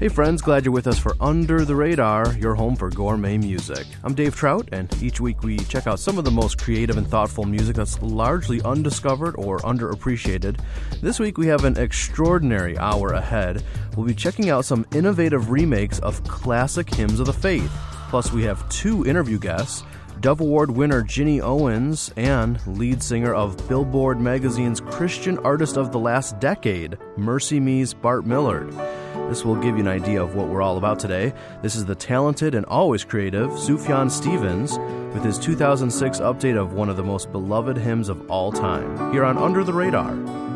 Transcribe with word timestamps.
Hey, 0.00 0.08
friends, 0.08 0.40
glad 0.40 0.64
you're 0.64 0.72
with 0.72 0.86
us 0.86 0.98
for 0.98 1.14
Under 1.20 1.62
the 1.66 1.76
Radar, 1.76 2.32
your 2.38 2.54
home 2.54 2.74
for 2.74 2.88
gourmet 2.88 3.36
music. 3.36 3.86
I'm 4.02 4.14
Dave 4.14 4.34
Trout, 4.34 4.66
and 4.72 4.90
each 5.02 5.20
week 5.20 5.42
we 5.42 5.58
check 5.58 5.86
out 5.86 6.00
some 6.00 6.16
of 6.16 6.24
the 6.24 6.30
most 6.30 6.56
creative 6.56 6.96
and 6.96 7.06
thoughtful 7.06 7.44
music 7.44 7.76
that's 7.76 8.00
largely 8.00 8.62
undiscovered 8.62 9.34
or 9.36 9.58
underappreciated. 9.58 10.58
This 11.02 11.20
week 11.20 11.36
we 11.36 11.48
have 11.48 11.66
an 11.66 11.76
extraordinary 11.76 12.78
hour 12.78 13.12
ahead. 13.12 13.62
We'll 13.94 14.06
be 14.06 14.14
checking 14.14 14.48
out 14.48 14.64
some 14.64 14.86
innovative 14.94 15.50
remakes 15.50 15.98
of 15.98 16.24
classic 16.24 16.88
hymns 16.94 17.20
of 17.20 17.26
the 17.26 17.34
faith. 17.34 17.70
Plus, 18.08 18.32
we 18.32 18.42
have 18.44 18.66
two 18.70 19.04
interview 19.04 19.38
guests. 19.38 19.84
Dove 20.20 20.40
Award 20.40 20.70
winner 20.70 21.02
Ginny 21.02 21.42
Owens 21.42 22.10
and 22.16 22.58
lead 22.66 23.02
singer 23.02 23.34
of 23.34 23.68
Billboard 23.68 24.18
magazine's 24.18 24.80
Christian 24.80 25.36
Artist 25.40 25.76
of 25.76 25.92
the 25.92 25.98
Last 25.98 26.40
Decade, 26.40 26.96
MercyMe's 27.18 27.92
Bart 27.92 28.24
Millard. 28.24 28.74
This 29.30 29.44
will 29.44 29.54
give 29.54 29.76
you 29.76 29.82
an 29.82 29.86
idea 29.86 30.20
of 30.20 30.34
what 30.34 30.48
we're 30.48 30.60
all 30.60 30.76
about 30.76 30.98
today. 30.98 31.32
This 31.62 31.76
is 31.76 31.84
the 31.84 31.94
talented 31.94 32.56
and 32.56 32.66
always 32.66 33.04
creative 33.04 33.50
Sufjan 33.50 34.10
Stevens 34.10 34.76
with 35.14 35.22
his 35.22 35.38
2006 35.38 36.18
update 36.18 36.56
of 36.56 36.72
one 36.72 36.88
of 36.88 36.96
the 36.96 37.04
most 37.04 37.30
beloved 37.30 37.76
hymns 37.76 38.08
of 38.08 38.28
all 38.28 38.50
time, 38.50 39.12
here 39.12 39.24
on 39.24 39.38
Under 39.38 39.62
the 39.62 39.72
Radar. 39.72 40.49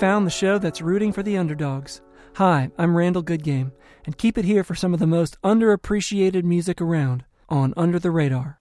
Found 0.00 0.26
the 0.26 0.30
show 0.30 0.56
that's 0.56 0.80
rooting 0.80 1.12
for 1.12 1.22
the 1.22 1.36
underdogs. 1.36 2.00
Hi, 2.36 2.70
I'm 2.78 2.96
Randall 2.96 3.22
Goodgame, 3.22 3.72
and 4.06 4.16
keep 4.16 4.38
it 4.38 4.46
here 4.46 4.64
for 4.64 4.74
some 4.74 4.94
of 4.94 4.98
the 4.98 5.06
most 5.06 5.36
underappreciated 5.42 6.42
music 6.42 6.80
around 6.80 7.22
on 7.50 7.74
Under 7.76 7.98
the 7.98 8.10
Radar. 8.10 8.56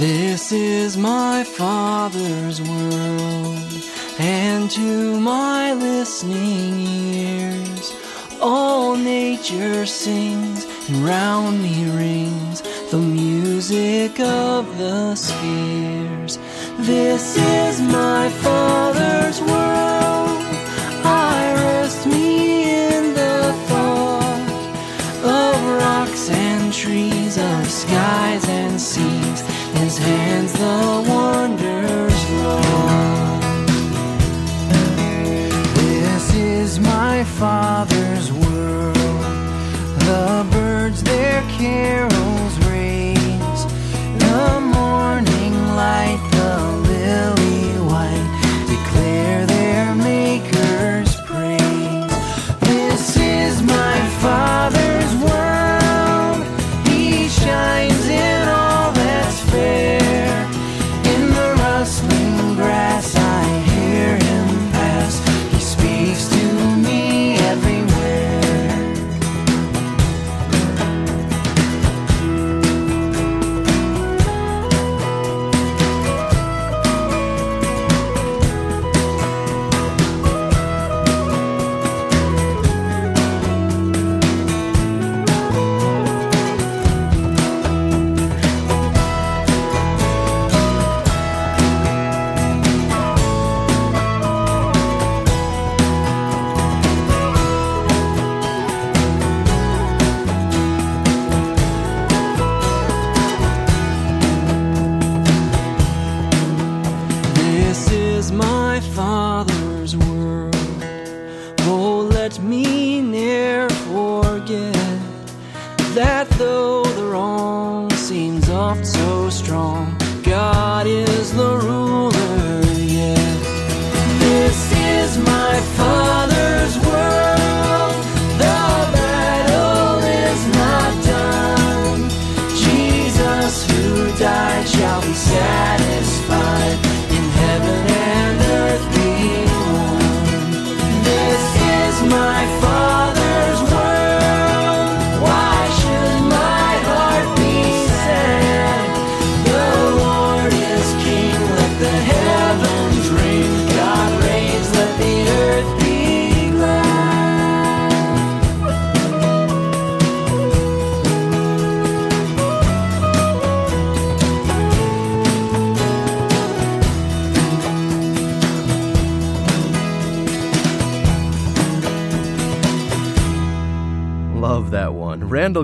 This 0.00 0.50
is 0.50 0.96
my 0.96 1.44
Father's 1.44 2.62
world, 2.62 3.84
and 4.18 4.70
to 4.70 5.20
my 5.20 5.74
listening 5.74 6.80
ears, 6.80 7.92
all 8.40 8.96
nature 8.96 9.84
sings, 9.84 10.64
and 10.88 11.04
round 11.04 11.62
me 11.62 11.84
rings 11.90 12.62
the 12.90 12.96
music 12.96 14.18
of 14.20 14.78
the 14.78 15.14
spheres. 15.14 16.38
This 16.80 17.36
is 17.36 17.80
my 17.80 18.28
Father's 18.30 19.40
world. 19.40 20.38
I 21.04 21.52
rest 21.56 22.06
me 22.06 22.70
in 22.70 23.14
the 23.14 23.52
thought 23.66 24.48
of 25.24 25.56
rocks 25.82 26.30
and 26.30 26.72
trees, 26.72 27.36
of 27.36 27.68
skies 27.68 28.48
and 28.48 28.80
seas. 28.80 29.40
His 29.80 29.98
hands 29.98 30.52
the 30.52 31.04
wonders 31.08 32.24
wrought. 32.30 33.42
This 35.74 36.34
is 36.34 36.78
my 36.78 37.24
Father's 37.24 37.97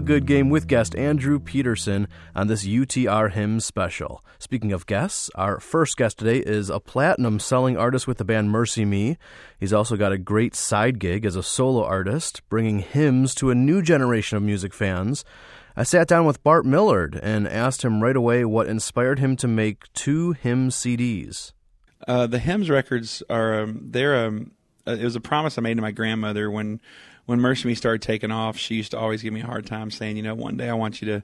Goodgame 0.01 0.51
with 0.51 0.67
guest 0.67 0.95
Andrew 0.97 1.39
Peterson 1.39 2.09
on 2.35 2.47
this 2.47 2.67
UTR 2.67 3.33
Hymn 3.33 3.61
special. 3.61 4.25
Speaking 4.39 4.73
of 4.73 4.87
guests, 4.87 5.31
our 5.35 5.61
first 5.61 5.97
guest 5.97 6.19
today 6.19 6.39
is 6.39 6.71
a 6.71 6.81
platinum 6.81 7.39
selling 7.39 7.77
artist 7.77 8.07
with 8.07 8.19
the 8.19 8.25
band 8.25 8.51
MercyMe. 8.51 9.17
He's 9.59 9.73
also 9.73 9.97
got 9.97 10.13
a 10.13 10.19
great 10.19 10.55
side 10.55 10.99
gig 10.99 11.25
as 11.25 11.37
a 11.37 11.43
solo 11.43 11.85
artist, 11.85 12.43
bringing 12.49 12.81
hymns 12.81 13.35
to 13.37 13.51
a 13.51 13.55
new 13.55 13.83
generation 13.83 14.37
of 14.37 14.43
music 14.43 14.75
fans. 14.75 15.25
I 15.77 15.83
sat 15.83 16.09
down 16.09 16.25
with 16.25 16.43
Bart 16.43 16.65
Millard 16.65 17.19
and 17.23 17.49
asked 17.49 17.83
him 17.83 18.03
right 18.03 18.17
away 18.17 18.45
what 18.45 18.67
inspired 18.67 19.19
him 19.19 19.37
to 19.37 19.49
make 19.49 19.93
two 19.93 20.33
hymn 20.33 20.71
CDs. 20.71 21.53
Uh, 22.07 22.27
the 22.27 22.39
hymns 22.39 22.71
records 22.71 23.23
are 23.29 23.63
um, 23.63 23.81
they're 23.91 24.27
um, 24.27 24.53
uh, 24.87 24.93
it 24.93 25.05
was 25.05 25.17
a 25.17 25.21
promise 25.21 25.59
I 25.59 25.63
made 25.63 25.77
to 25.77 25.83
my 25.83 25.91
grandmother 25.91 26.51
when 26.51 26.81
when 27.27 27.41
MercyMe 27.41 27.77
started 27.77 28.03
taking 28.03 28.31
off. 28.31 28.57
She 28.57 28.75
used 28.75 28.91
to 28.93 28.99
always 28.99 29.23
give 29.23 29.33
me 29.33 29.41
a 29.41 29.47
hard 29.47 29.67
time 29.67 29.91
saying, 29.91 30.17
you 30.17 30.23
know, 30.23 30.35
one 30.35 30.57
day 30.57 30.69
I 30.69 30.75
want 30.75 31.01
you 31.01 31.09
to 31.09 31.23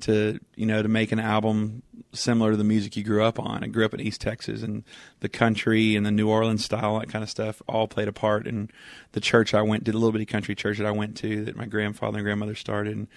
to 0.00 0.40
you 0.56 0.66
know 0.66 0.82
to 0.82 0.88
make 0.88 1.12
an 1.12 1.20
album 1.20 1.82
similar 2.12 2.50
to 2.52 2.56
the 2.56 2.64
music 2.64 2.96
you 2.96 3.04
grew 3.04 3.22
up 3.22 3.38
on. 3.38 3.62
I 3.62 3.68
grew 3.68 3.84
up 3.84 3.94
in 3.94 4.00
East 4.00 4.20
Texas 4.20 4.62
and 4.62 4.84
the 5.20 5.28
country 5.28 5.96
and 5.96 6.04
the 6.04 6.10
New 6.10 6.28
Orleans 6.28 6.64
style, 6.64 6.98
that 6.98 7.08
kind 7.08 7.22
of 7.22 7.30
stuff, 7.30 7.62
all 7.68 7.88
played 7.88 8.08
a 8.08 8.12
part 8.12 8.46
in 8.46 8.70
the 9.12 9.20
church 9.20 9.54
I 9.54 9.62
went 9.62 9.84
to, 9.84 9.92
the 9.92 9.98
little 9.98 10.12
bitty 10.12 10.26
country 10.26 10.54
church 10.54 10.78
that 10.78 10.86
I 10.86 10.90
went 10.90 11.16
to 11.18 11.44
that 11.44 11.56
my 11.56 11.66
grandfather 11.66 12.18
and 12.18 12.24
grandmother 12.24 12.54
started. 12.54 12.96
And, 12.96 13.08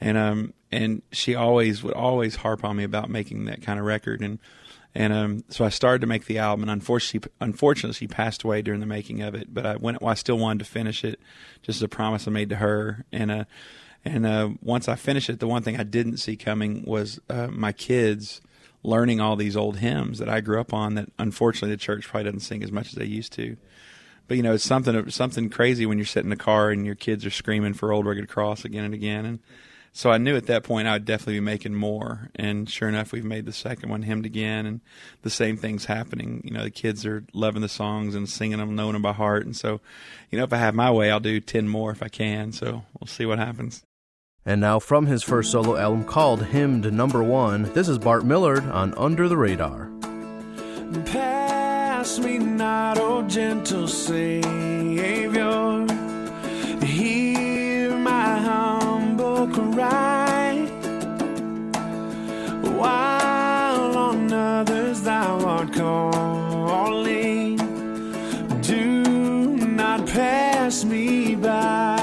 and 0.00 0.18
um 0.18 0.54
and 0.70 1.02
she 1.12 1.34
always 1.34 1.82
would 1.82 1.94
always 1.94 2.36
harp 2.36 2.64
on 2.64 2.76
me 2.76 2.84
about 2.84 3.08
making 3.08 3.44
that 3.44 3.62
kind 3.62 3.78
of 3.78 3.84
record 3.84 4.20
and 4.20 4.38
and 4.94 5.12
um, 5.12 5.44
so 5.48 5.64
I 5.64 5.70
started 5.70 6.02
to 6.02 6.06
make 6.06 6.26
the 6.26 6.38
album, 6.38 6.62
and 6.62 6.70
unfortunately, 6.70 7.30
unfortunately, 7.40 7.94
she 7.94 8.06
passed 8.06 8.42
away 8.42 8.60
during 8.60 8.80
the 8.80 8.86
making 8.86 9.22
of 9.22 9.34
it. 9.34 9.52
But 9.52 9.64
I 9.64 9.76
went, 9.76 10.02
well, 10.02 10.10
I 10.10 10.14
still 10.14 10.38
wanted 10.38 10.64
to 10.64 10.70
finish 10.70 11.02
it, 11.02 11.18
just 11.62 11.78
as 11.78 11.82
a 11.82 11.88
promise 11.88 12.28
I 12.28 12.30
made 12.30 12.50
to 12.50 12.56
her. 12.56 13.04
And 13.10 13.30
uh, 13.30 13.44
and 14.04 14.26
uh, 14.26 14.50
once 14.60 14.88
I 14.88 14.96
finished 14.96 15.30
it, 15.30 15.38
the 15.40 15.46
one 15.46 15.62
thing 15.62 15.78
I 15.80 15.84
didn't 15.84 16.18
see 16.18 16.36
coming 16.36 16.84
was 16.84 17.20
uh, 17.30 17.48
my 17.48 17.72
kids 17.72 18.42
learning 18.82 19.20
all 19.20 19.36
these 19.36 19.56
old 19.56 19.78
hymns 19.78 20.18
that 20.18 20.28
I 20.28 20.40
grew 20.40 20.60
up 20.60 20.74
on. 20.74 20.94
That 20.94 21.08
unfortunately, 21.18 21.70
the 21.70 21.80
church 21.80 22.06
probably 22.06 22.24
doesn't 22.24 22.40
sing 22.40 22.62
as 22.62 22.72
much 22.72 22.88
as 22.88 22.94
they 22.94 23.06
used 23.06 23.32
to. 23.34 23.56
But 24.28 24.36
you 24.36 24.42
know, 24.42 24.52
it's 24.52 24.64
something 24.64 25.08
something 25.10 25.48
crazy 25.48 25.86
when 25.86 25.96
you're 25.96 26.04
sitting 26.04 26.30
in 26.30 26.36
the 26.36 26.42
car 26.42 26.70
and 26.70 26.84
your 26.84 26.94
kids 26.96 27.24
are 27.24 27.30
screaming 27.30 27.72
for 27.72 27.92
"Old 27.92 28.04
Rugged 28.04 28.28
Cross" 28.28 28.66
again 28.66 28.84
and 28.84 28.94
again, 28.94 29.24
and 29.24 29.38
so 29.94 30.10
I 30.10 30.16
knew 30.18 30.36
at 30.36 30.46
that 30.46 30.64
point 30.64 30.88
I 30.88 30.94
would 30.94 31.04
definitely 31.04 31.34
be 31.34 31.40
making 31.40 31.74
more. 31.74 32.30
And 32.34 32.68
sure 32.68 32.88
enough, 32.88 33.12
we've 33.12 33.24
made 33.24 33.44
the 33.44 33.52
second 33.52 33.90
one, 33.90 34.02
hymned 34.02 34.24
again, 34.24 34.64
and 34.64 34.80
the 35.20 35.30
same 35.30 35.58
thing's 35.58 35.84
happening. 35.84 36.40
You 36.44 36.52
know, 36.52 36.64
the 36.64 36.70
kids 36.70 37.04
are 37.04 37.24
loving 37.34 37.60
the 37.60 37.68
songs 37.68 38.14
and 38.14 38.28
singing 38.28 38.58
them, 38.58 38.74
knowing 38.74 38.94
them 38.94 39.02
by 39.02 39.12
heart. 39.12 39.44
And 39.44 39.54
so, 39.54 39.80
you 40.30 40.38
know, 40.38 40.44
if 40.44 40.52
I 40.52 40.56
have 40.56 40.74
my 40.74 40.90
way, 40.90 41.10
I'll 41.10 41.20
do 41.20 41.40
10 41.40 41.68
more 41.68 41.90
if 41.90 42.02
I 42.02 42.08
can. 42.08 42.52
So 42.52 42.84
we'll 42.98 43.06
see 43.06 43.26
what 43.26 43.38
happens. 43.38 43.82
And 44.44 44.60
now, 44.60 44.80
from 44.80 45.06
his 45.06 45.22
first 45.22 45.52
solo 45.52 45.76
album 45.76 46.04
called 46.04 46.46
Hymned 46.46 46.90
Number 46.92 47.22
One, 47.22 47.72
this 47.74 47.88
is 47.88 47.98
Bart 47.98 48.24
Millard 48.24 48.64
on 48.64 48.92
Under 48.96 49.28
the 49.28 49.36
Radar. 49.36 49.88
Pass 51.04 52.18
me 52.18 52.38
not, 52.38 52.98
O 52.98 53.22
gentle 53.28 53.86
Savior. 53.86 55.51
While 62.78 63.96
on 63.96 64.32
others 64.32 65.02
thou 65.02 65.40
art 65.44 65.72
calling, 65.72 67.56
do 68.60 69.56
not 69.56 70.06
pass 70.06 70.84
me 70.84 71.34
by. 71.34 72.01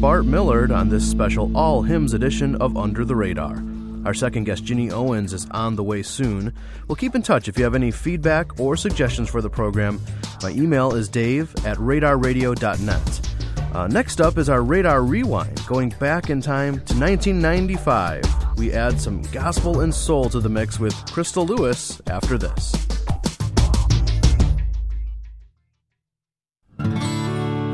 Bart 0.00 0.26
Millard, 0.26 0.70
on 0.70 0.90
this 0.90 1.10
special 1.10 1.56
All 1.56 1.82
Hymns 1.82 2.12
edition 2.12 2.54
of 2.56 2.76
Under 2.76 3.02
the 3.02 3.16
Radar. 3.16 3.62
Our 4.04 4.12
second 4.12 4.44
guest, 4.44 4.62
Ginny 4.62 4.90
Owens, 4.90 5.32
is 5.32 5.46
on 5.52 5.74
the 5.74 5.82
way 5.82 6.02
soon. 6.02 6.52
We'll 6.86 6.96
keep 6.96 7.14
in 7.14 7.22
touch 7.22 7.48
if 7.48 7.56
you 7.56 7.64
have 7.64 7.74
any 7.74 7.90
feedback 7.90 8.60
or 8.60 8.76
suggestions 8.76 9.30
for 9.30 9.40
the 9.40 9.48
program. 9.48 10.00
My 10.42 10.50
email 10.50 10.94
is 10.94 11.08
dave 11.08 11.52
at 11.64 11.78
radarradio.net. 11.78 13.28
Uh, 13.74 13.86
next 13.88 14.20
up 14.20 14.36
is 14.36 14.50
our 14.50 14.62
Radar 14.62 15.02
Rewind, 15.02 15.66
going 15.66 15.88
back 15.98 16.28
in 16.28 16.42
time 16.42 16.74
to 16.74 16.94
1995. 16.94 18.22
We 18.58 18.72
add 18.72 19.00
some 19.00 19.22
gospel 19.32 19.80
and 19.80 19.94
soul 19.94 20.28
to 20.28 20.40
the 20.40 20.48
mix 20.50 20.78
with 20.78 20.94
Crystal 21.10 21.46
Lewis 21.46 22.02
after 22.06 22.36
this. 22.36 22.72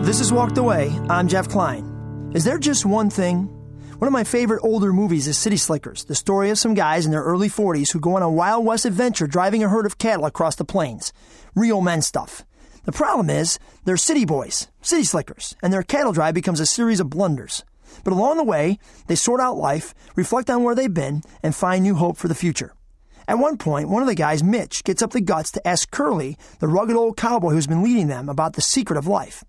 This 0.06 0.20
is 0.20 0.32
Walked 0.32 0.58
Away. 0.58 0.96
I'm 1.10 1.26
Jeff 1.26 1.48
Klein. 1.48 1.91
Is 2.34 2.44
there 2.44 2.58
just 2.58 2.86
one 2.86 3.10
thing? 3.10 3.44
One 3.98 4.08
of 4.08 4.12
my 4.12 4.24
favorite 4.24 4.62
older 4.64 4.90
movies 4.94 5.28
is 5.28 5.36
City 5.36 5.58
Slickers, 5.58 6.04
the 6.04 6.14
story 6.14 6.48
of 6.48 6.58
some 6.58 6.72
guys 6.72 7.04
in 7.04 7.12
their 7.12 7.22
early 7.22 7.50
40s 7.50 7.92
who 7.92 8.00
go 8.00 8.16
on 8.16 8.22
a 8.22 8.30
Wild 8.30 8.64
West 8.64 8.86
adventure 8.86 9.26
driving 9.26 9.62
a 9.62 9.68
herd 9.68 9.84
of 9.84 9.98
cattle 9.98 10.24
across 10.24 10.56
the 10.56 10.64
plains. 10.64 11.12
Real 11.54 11.82
men 11.82 12.00
stuff. 12.00 12.46
The 12.86 12.92
problem 12.92 13.28
is, 13.28 13.58
they're 13.84 13.98
city 13.98 14.24
boys, 14.24 14.68
city 14.80 15.04
slickers, 15.04 15.54
and 15.62 15.70
their 15.74 15.82
cattle 15.82 16.12
drive 16.12 16.32
becomes 16.32 16.58
a 16.58 16.64
series 16.64 17.00
of 17.00 17.10
blunders. 17.10 17.64
But 18.02 18.14
along 18.14 18.38
the 18.38 18.44
way, 18.44 18.78
they 19.08 19.14
sort 19.14 19.42
out 19.42 19.58
life, 19.58 19.92
reflect 20.16 20.48
on 20.48 20.62
where 20.62 20.74
they've 20.74 20.92
been, 20.92 21.24
and 21.42 21.54
find 21.54 21.82
new 21.82 21.96
hope 21.96 22.16
for 22.16 22.28
the 22.28 22.34
future. 22.34 22.72
At 23.28 23.38
one 23.38 23.58
point, 23.58 23.90
one 23.90 24.00
of 24.00 24.08
the 24.08 24.14
guys, 24.14 24.42
Mitch, 24.42 24.84
gets 24.84 25.02
up 25.02 25.10
the 25.10 25.20
guts 25.20 25.50
to 25.50 25.68
ask 25.68 25.90
Curly, 25.90 26.38
the 26.60 26.66
rugged 26.66 26.96
old 26.96 27.18
cowboy 27.18 27.50
who's 27.50 27.66
been 27.66 27.84
leading 27.84 28.06
them, 28.06 28.30
about 28.30 28.54
the 28.54 28.62
secret 28.62 28.96
of 28.96 29.06
life. 29.06 29.44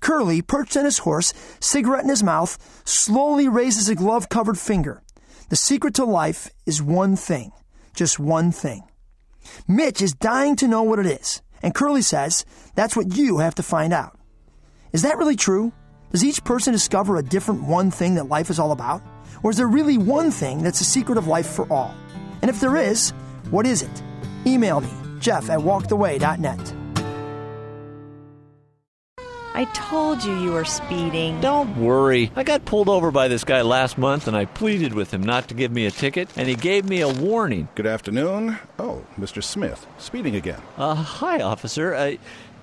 Curly, 0.00 0.42
perched 0.42 0.76
on 0.76 0.84
his 0.84 0.98
horse, 0.98 1.32
cigarette 1.60 2.04
in 2.04 2.10
his 2.10 2.22
mouth, 2.22 2.58
slowly 2.84 3.48
raises 3.48 3.88
a 3.88 3.94
glove 3.94 4.28
covered 4.28 4.58
finger. 4.58 5.02
The 5.48 5.56
secret 5.56 5.94
to 5.94 6.04
life 6.04 6.50
is 6.66 6.82
one 6.82 7.16
thing. 7.16 7.52
Just 7.94 8.18
one 8.18 8.52
thing. 8.52 8.82
Mitch 9.68 10.02
is 10.02 10.12
dying 10.12 10.56
to 10.56 10.68
know 10.68 10.82
what 10.82 10.98
it 10.98 11.06
is, 11.06 11.40
and 11.62 11.74
Curly 11.74 12.02
says 12.02 12.44
that's 12.74 12.96
what 12.96 13.16
you 13.16 13.38
have 13.38 13.54
to 13.56 13.62
find 13.62 13.92
out. 13.92 14.18
Is 14.92 15.02
that 15.02 15.18
really 15.18 15.36
true? 15.36 15.72
Does 16.10 16.24
each 16.24 16.44
person 16.44 16.72
discover 16.72 17.16
a 17.16 17.22
different 17.22 17.62
one 17.62 17.90
thing 17.90 18.14
that 18.14 18.28
life 18.28 18.50
is 18.50 18.58
all 18.58 18.72
about? 18.72 19.02
Or 19.42 19.50
is 19.50 19.56
there 19.56 19.68
really 19.68 19.98
one 19.98 20.30
thing 20.30 20.62
that's 20.62 20.78
the 20.78 20.84
secret 20.84 21.18
of 21.18 21.26
life 21.26 21.46
for 21.46 21.70
all? 21.72 21.94
And 22.42 22.48
if 22.48 22.60
there 22.60 22.76
is, 22.76 23.10
what 23.50 23.66
is 23.66 23.82
it? 23.82 24.02
Email 24.46 24.80
me, 24.80 24.90
jeff 25.20 25.50
at 25.50 25.60
walkedaway.net. 25.60 26.85
I 29.56 29.64
told 29.72 30.22
you 30.22 30.34
you 30.34 30.52
were 30.52 30.66
speeding. 30.66 31.40
Don't 31.40 31.78
worry. 31.78 32.30
I 32.36 32.42
got 32.42 32.66
pulled 32.66 32.90
over 32.90 33.10
by 33.10 33.28
this 33.28 33.42
guy 33.42 33.62
last 33.62 33.96
month 33.96 34.28
and 34.28 34.36
I 34.36 34.44
pleaded 34.44 34.92
with 34.92 35.14
him 35.14 35.22
not 35.22 35.48
to 35.48 35.54
give 35.54 35.72
me 35.72 35.86
a 35.86 35.90
ticket, 35.90 36.28
and 36.36 36.46
he 36.46 36.54
gave 36.54 36.86
me 36.86 37.00
a 37.00 37.08
warning. 37.08 37.66
Good 37.74 37.86
afternoon. 37.86 38.58
Oh, 38.78 39.06
Mr. 39.18 39.42
Smith, 39.42 39.86
speeding 39.96 40.36
again. 40.36 40.60
Uh, 40.76 40.94
hi, 40.94 41.40
officer. 41.40 41.94
Uh, 41.94 42.16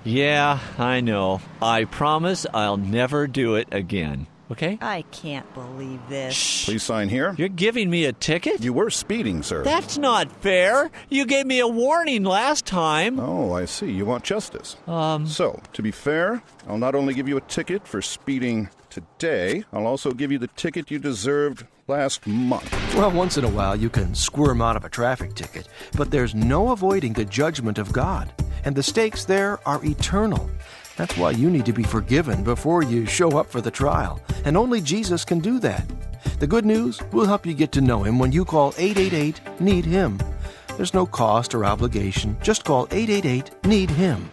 yeah, 0.03 0.59
I 0.77 1.01
know. 1.01 1.41
I 1.63 1.85
promise 1.85 2.45
I'll 2.53 2.77
never 2.77 3.25
do 3.25 3.55
it 3.55 3.69
again. 3.71 4.27
Okay? 4.51 4.77
I 4.81 5.03
can't 5.11 5.51
believe 5.53 5.99
this. 6.09 6.65
Please 6.65 6.83
sign 6.83 7.09
here. 7.09 7.33
You're 7.37 7.47
giving 7.49 7.89
me 7.89 8.05
a 8.05 8.13
ticket? 8.13 8.63
You 8.63 8.73
were 8.73 8.89
speeding, 8.89 9.41
sir. 9.41 9.63
That's 9.63 9.97
not 9.97 10.31
fair. 10.41 10.91
You 11.09 11.25
gave 11.25 11.45
me 11.45 11.59
a 11.59 11.67
warning 11.67 12.23
last 12.23 12.65
time. 12.65 13.19
Oh, 13.19 13.53
I 13.53 13.65
see. 13.65 13.91
You 13.91 14.05
want 14.05 14.23
justice. 14.23 14.75
Um. 14.87 15.25
So, 15.27 15.61
to 15.73 15.81
be 15.81 15.91
fair, 15.91 16.43
I'll 16.67 16.77
not 16.77 16.95
only 16.95 17.13
give 17.13 17.27
you 17.27 17.37
a 17.37 17.41
ticket 17.41 17.87
for 17.87 18.01
speeding 18.01 18.69
today, 18.89 19.63
I'll 19.73 19.87
also 19.87 20.11
give 20.11 20.31
you 20.31 20.37
the 20.37 20.47
ticket 20.47 20.91
you 20.91 20.99
deserved 20.99 21.65
last 21.87 22.27
month. 22.27 22.71
Well, 22.95 23.11
once 23.11 23.37
in 23.37 23.43
a 23.43 23.49
while 23.49 23.75
you 23.75 23.89
can 23.89 24.13
squirm 24.13 24.61
out 24.61 24.75
of 24.75 24.85
a 24.85 24.89
traffic 24.89 25.33
ticket, 25.33 25.67
but 25.97 26.11
there's 26.11 26.35
no 26.35 26.71
avoiding 26.71 27.13
the 27.13 27.25
judgment 27.25 27.77
of 27.77 27.91
God, 27.91 28.31
and 28.63 28.75
the 28.75 28.83
stakes 28.83 29.25
there 29.25 29.59
are 29.67 29.83
eternal. 29.83 30.49
That's 30.95 31.17
why 31.17 31.31
you 31.31 31.49
need 31.49 31.65
to 31.65 31.73
be 31.73 31.83
forgiven 31.83 32.43
before 32.43 32.83
you 32.83 33.05
show 33.05 33.37
up 33.37 33.49
for 33.49 33.61
the 33.61 33.71
trial, 33.71 34.21
and 34.45 34.55
only 34.55 34.81
Jesus 34.81 35.25
can 35.25 35.39
do 35.39 35.59
that. 35.59 35.89
The 36.39 36.47
good 36.47 36.65
news 36.65 37.01
will 37.11 37.25
help 37.25 37.45
you 37.45 37.53
get 37.53 37.71
to 37.73 37.81
know 37.81 38.03
Him 38.03 38.19
when 38.19 38.31
you 38.31 38.45
call 38.45 38.73
888 38.77 39.61
Need 39.61 39.85
Him. 39.85 40.19
There's 40.77 40.93
no 40.93 41.05
cost 41.05 41.55
or 41.55 41.65
obligation, 41.65 42.37
just 42.41 42.63
call 42.63 42.87
888 42.91 43.65
Need 43.65 43.89
Him. 43.91 44.29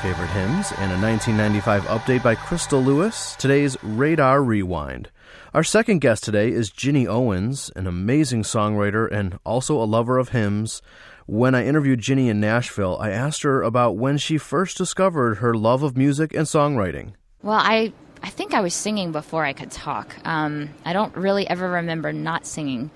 Favorite 0.00 0.28
hymns, 0.28 0.72
and 0.78 0.90
a 0.92 0.98
1995 0.98 1.84
update 1.84 2.22
by 2.22 2.34
Crystal 2.34 2.80
Lewis, 2.80 3.36
today's 3.36 3.76
Radar 3.82 4.42
Rewind. 4.42 5.10
Our 5.52 5.62
second 5.62 6.00
guest 6.00 6.24
today 6.24 6.50
is 6.50 6.70
Ginny 6.70 7.06
Owens, 7.06 7.70
an 7.76 7.86
amazing 7.86 8.44
songwriter 8.44 9.10
and 9.12 9.38
also 9.44 9.76
a 9.76 9.84
lover 9.84 10.16
of 10.16 10.30
hymns. 10.30 10.80
When 11.26 11.54
I 11.54 11.66
interviewed 11.66 12.00
Ginny 12.00 12.30
in 12.30 12.40
Nashville, 12.40 12.96
I 12.98 13.10
asked 13.10 13.42
her 13.42 13.62
about 13.62 13.98
when 13.98 14.16
she 14.16 14.38
first 14.38 14.78
discovered 14.78 15.36
her 15.36 15.54
love 15.54 15.82
of 15.82 15.98
music 15.98 16.32
and 16.32 16.46
songwriting. 16.46 17.12
Well, 17.42 17.60
I 17.60 17.92
I 18.22 18.30
think 18.30 18.54
I 18.54 18.60
was 18.60 18.72
singing 18.72 19.12
before 19.12 19.44
I 19.44 19.52
could 19.52 19.70
talk. 19.70 20.14
Um, 20.24 20.70
I 20.84 20.94
don't 20.94 21.14
really 21.14 21.48
ever 21.48 21.68
remember 21.70 22.10
not 22.12 22.46
singing. 22.46 22.90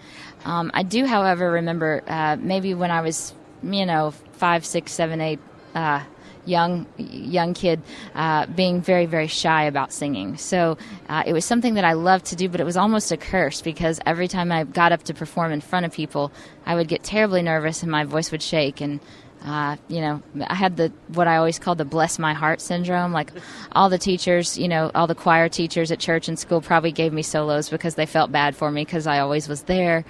Um, 0.46 0.70
I 0.72 0.82
do, 0.82 1.04
however, 1.04 1.50
remember 1.50 2.02
uh, 2.06 2.36
maybe 2.40 2.72
when 2.72 2.90
I 2.90 3.02
was, 3.02 3.34
you 3.62 3.84
know, 3.84 4.12
five, 4.32 4.64
six, 4.64 4.92
seven, 4.92 5.20
eight, 5.20 5.40
uh, 5.74 6.02
young 6.46 6.86
young 6.96 7.54
kid, 7.54 7.82
uh, 8.14 8.46
being 8.46 8.80
very, 8.80 9.06
very 9.06 9.26
shy 9.26 9.64
about 9.64 9.92
singing. 9.92 10.36
So 10.36 10.78
uh, 11.08 11.22
it 11.26 11.32
was 11.32 11.44
something 11.44 11.74
that 11.74 11.84
I 11.84 11.94
loved 11.94 12.26
to 12.26 12.36
do, 12.36 12.48
but 12.48 12.60
it 12.60 12.64
was 12.64 12.76
almost 12.76 13.12
a 13.12 13.16
curse 13.16 13.62
because 13.62 14.00
every 14.06 14.28
time 14.28 14.52
I 14.52 14.64
got 14.64 14.92
up 14.92 15.02
to 15.04 15.14
perform 15.14 15.52
in 15.52 15.60
front 15.60 15.86
of 15.86 15.92
people, 15.92 16.32
I 16.66 16.74
would 16.74 16.88
get 16.88 17.02
terribly 17.02 17.42
nervous 17.42 17.82
and 17.82 17.90
my 17.90 18.04
voice 18.04 18.30
would 18.30 18.42
shake 18.42 18.80
and 18.80 19.00
uh, 19.44 19.76
you 19.88 20.00
know, 20.00 20.22
I 20.46 20.54
had 20.54 20.78
the 20.78 20.90
what 21.08 21.28
I 21.28 21.36
always 21.36 21.58
call 21.58 21.74
the 21.74 21.84
bless 21.84 22.18
my 22.18 22.32
heart 22.32 22.62
syndrome. 22.62 23.12
Like 23.12 23.30
all 23.72 23.90
the 23.90 23.98
teachers, 23.98 24.56
you 24.56 24.68
know, 24.68 24.90
all 24.94 25.06
the 25.06 25.14
choir 25.14 25.50
teachers 25.50 25.92
at 25.92 25.98
church 25.98 26.28
and 26.28 26.38
school 26.38 26.62
probably 26.62 26.92
gave 26.92 27.12
me 27.12 27.20
solos 27.22 27.68
because 27.68 27.94
they 27.94 28.06
felt 28.06 28.32
bad 28.32 28.56
for 28.56 28.70
me 28.70 28.84
because 28.84 29.06
I 29.06 29.18
always 29.18 29.46
was 29.46 29.64
there, 29.64 30.06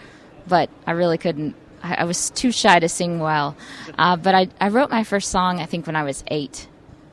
but 0.47 0.71
I 0.87 0.93
really 0.93 1.19
couldn't. 1.19 1.57
I, 1.85 1.95
I 1.97 2.05
was 2.05 2.31
too 2.31 2.51
shy 2.51 2.81
to 2.81 2.89
sing 2.89 3.21
well. 3.21 3.57
Uh, 3.97 4.17
but 4.17 4.35
I, 4.35 4.49
I 4.61 4.69
wrote 4.69 4.91
my 4.91 5.05
first 5.05 5.31
song 5.31 5.61
I 5.61 5.67
think 5.67 5.87
when 5.87 5.95
I 5.95 6.03
was 6.03 6.25
eight, 6.29 6.67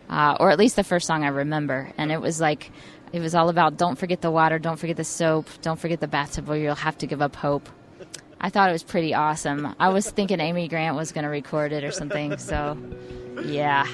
uh, 0.10 0.38
or 0.40 0.50
at 0.50 0.58
least 0.58 0.78
the 0.78 0.84
first 0.84 1.06
song 1.06 1.24
I 1.24 1.28
remember, 1.28 1.92
and 1.98 2.12
it 2.12 2.22
was 2.22 2.40
like. 2.42 2.72
It 3.14 3.20
was 3.20 3.36
all 3.36 3.50
about 3.50 3.76
don't 3.76 3.98
forget 3.98 4.22
the 4.22 4.32
water, 4.32 4.58
don't 4.58 4.78
forget 4.78 4.96
the 4.96 5.04
soap, 5.04 5.50
don't 5.62 5.78
forget 5.78 6.00
the 6.00 6.08
bathtub, 6.08 6.50
or 6.50 6.56
you'll 6.56 6.76
have 6.76 6.98
to 7.00 7.08
give 7.08 7.22
up 7.22 7.36
hope. 7.36 7.68
I 8.40 8.50
thought 8.50 8.70
it 8.70 8.72
was 8.72 8.84
pretty 8.84 9.14
awesome. 9.14 9.76
I 9.82 9.90
was 9.90 10.10
thinking 10.10 10.40
Amy 10.40 10.70
Grant 10.70 10.96
was 10.96 11.12
going 11.12 11.26
to 11.26 11.30
record 11.30 11.74
it 11.74 11.84
or 11.84 11.92
something. 11.92 12.38
So, 12.38 12.78
yeah. 13.44 13.86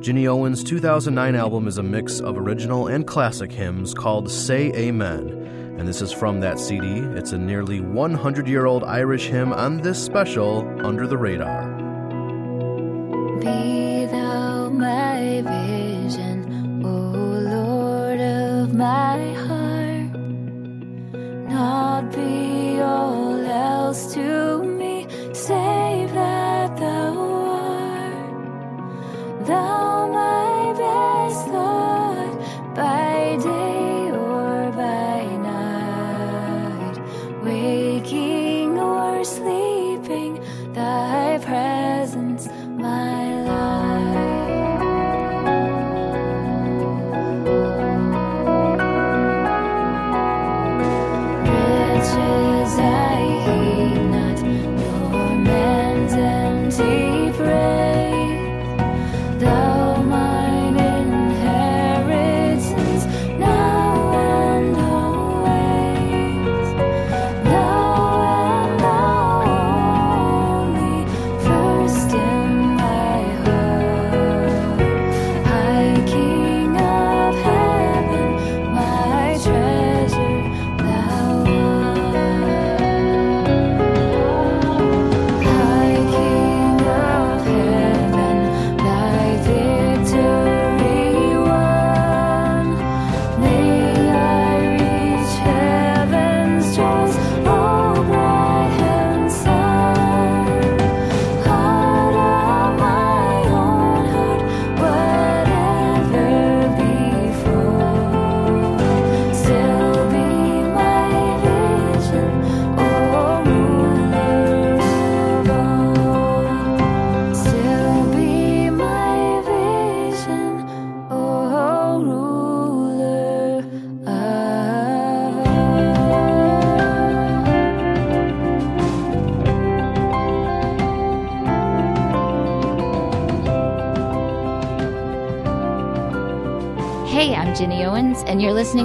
Ginny 0.00 0.28
Owens' 0.28 0.62
2009 0.62 1.34
album 1.34 1.66
is 1.66 1.76
a 1.76 1.82
mix 1.82 2.20
of 2.20 2.38
original 2.38 2.86
and 2.86 3.04
classic 3.04 3.50
hymns 3.50 3.94
called 3.94 4.30
Say 4.30 4.72
Amen. 4.74 5.39
And 5.80 5.88
this 5.88 6.02
is 6.02 6.12
from 6.12 6.40
that 6.40 6.60
CD. 6.60 6.98
It's 7.16 7.32
a 7.32 7.38
nearly 7.38 7.80
100 7.80 8.46
year 8.46 8.66
old 8.66 8.84
Irish 8.84 9.28
hymn 9.28 9.50
on 9.50 9.78
this 9.78 9.98
special 9.98 10.58
Under 10.84 11.06
the 11.06 11.16
Radar. 11.16 11.68
Be 13.40 14.04
thou 14.04 14.68
my 14.68 15.40
vision, 15.40 16.84
O 16.84 16.90
Lord 16.90 18.20
of 18.20 18.74
my 18.74 19.32
heart. 19.46 20.12
Not 21.48 22.10
be 22.14 22.80
all 22.80 23.40
else 23.40 24.12
to 24.12 24.62
me, 24.62 25.06
save 25.32 26.12
that 26.12 26.76
thou 26.76 27.18
art. 27.18 28.36
Thou 29.46 30.08
my 30.12 30.74
best 30.76 31.48
Lord, 31.48 32.38
by 32.76 33.09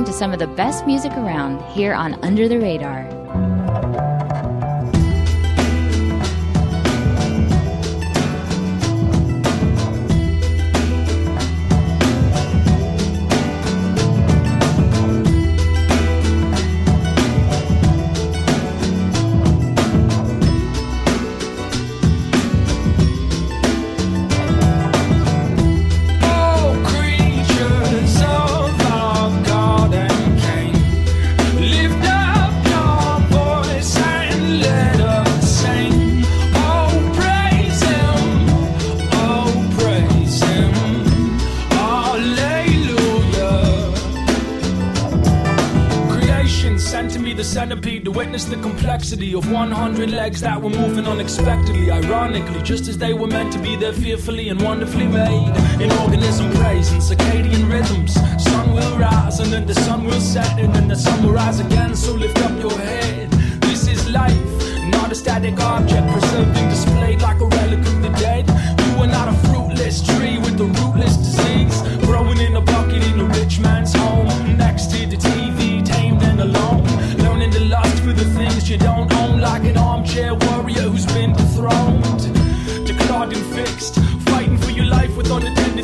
to 0.05 0.13
some 0.13 0.33
of 0.33 0.39
the 0.39 0.47
best 0.47 0.85
music 0.85 1.11
around 1.13 1.61
here 1.71 1.93
on 1.93 2.13
Under 2.23 2.47
the 2.47 2.59
Radar. 2.59 3.14
Centipede 48.25 48.31
to 48.31 48.35
witness 48.35 48.45
the 48.45 48.55
complexity 48.61 49.33
of 49.35 49.51
100 49.51 50.09
legs 50.11 50.41
that 50.41 50.61
were 50.61 50.69
moving 50.69 51.05
unexpectedly. 51.05 51.91
Ironically, 51.91 52.61
just 52.63 52.87
as 52.87 52.97
they 52.97 53.13
were 53.13 53.27
meant 53.27 53.53
to 53.53 53.59
be, 53.59 53.75
they're 53.75 53.93
fearfully 53.93 54.49
and 54.49 54.61
wonderfully 54.61 55.07
made. 55.07 55.53
In 55.81 55.91
organism 56.03 56.51
praise 56.53 56.91
and 56.91 57.01
circadian 57.01 57.69
rhythms, 57.69 58.13
sun 58.43 58.73
will 58.73 58.97
rise 58.97 59.39
and 59.39 59.51
then 59.51 59.65
the 59.65 59.75
sun 59.75 60.05
will 60.05 60.21
set 60.21 60.59
and 60.59 60.73
then 60.73 60.87
the 60.87 60.95
sun 60.95 61.23
will 61.23 61.33
rise 61.33 61.59
again. 61.59 61.95
So 61.95 62.13
lift 62.13 62.37
up 62.39 62.59
your 62.59 62.77
head. 62.77 63.31
This 63.61 63.87
is 63.87 64.09
life, 64.09 64.45
not 64.89 65.11
a 65.11 65.15
static 65.15 65.59
object 65.59 66.07
preserved 66.11 66.64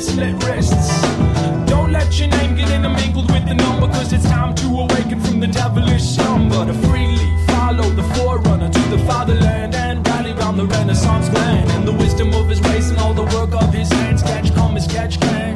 slit 0.01 0.43
wrists. 0.43 1.01
Don't 1.69 1.91
let 1.91 2.19
your 2.19 2.29
name 2.29 2.55
get 2.55 2.69
intermingled 2.69 3.31
with 3.31 3.45
the 3.47 3.53
number, 3.53 3.87
cause 3.87 4.11
it's 4.11 4.23
time 4.23 4.55
to 4.55 4.67
awaken 4.67 5.19
from 5.19 5.39
the 5.39 5.47
devilish 5.47 6.03
slumber. 6.15 6.65
To 6.65 6.73
freely 6.87 7.29
follow 7.47 7.89
the 7.89 8.03
forerunner 8.15 8.69
to 8.69 8.81
the 8.89 8.97
fatherland 9.05 9.75
and 9.75 10.05
rally 10.07 10.33
round 10.33 10.57
the 10.57 10.65
Renaissance 10.65 11.29
man 11.31 11.69
and 11.71 11.87
the 11.87 11.93
wisdom 11.93 12.33
of 12.33 12.49
his 12.49 12.61
race 12.61 12.89
and 12.89 12.99
all 12.99 13.13
the 13.13 13.27
work 13.35 13.53
of 13.53 13.73
his 13.73 13.89
hands. 13.91 14.23
Catch 14.23 14.53
come 14.55 14.75
as 14.75 14.87
catch 14.87 15.19
can. 15.19 15.55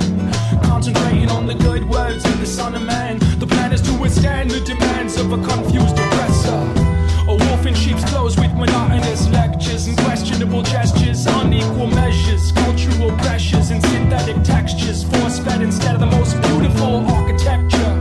Concentrating 0.63 1.29
on 1.29 1.47
the 1.47 1.55
good 1.55 1.87
words 1.89 2.23
of 2.25 2.39
the 2.39 2.45
Son 2.45 2.75
of 2.75 2.83
Man. 2.83 3.17
The 3.39 3.47
plan 3.47 3.73
is 3.73 3.81
to 3.83 3.93
withstand 3.99 4.51
the 4.51 4.61
demands 4.61 5.17
of 5.17 5.31
a 5.31 5.37
textures, 14.65 15.03
force 15.03 15.37
fed 15.39 15.61
instead 15.61 15.93
of 15.93 15.99
the 15.99 16.07
most 16.07 16.41
beautiful 16.41 17.05
architecture 17.11 17.93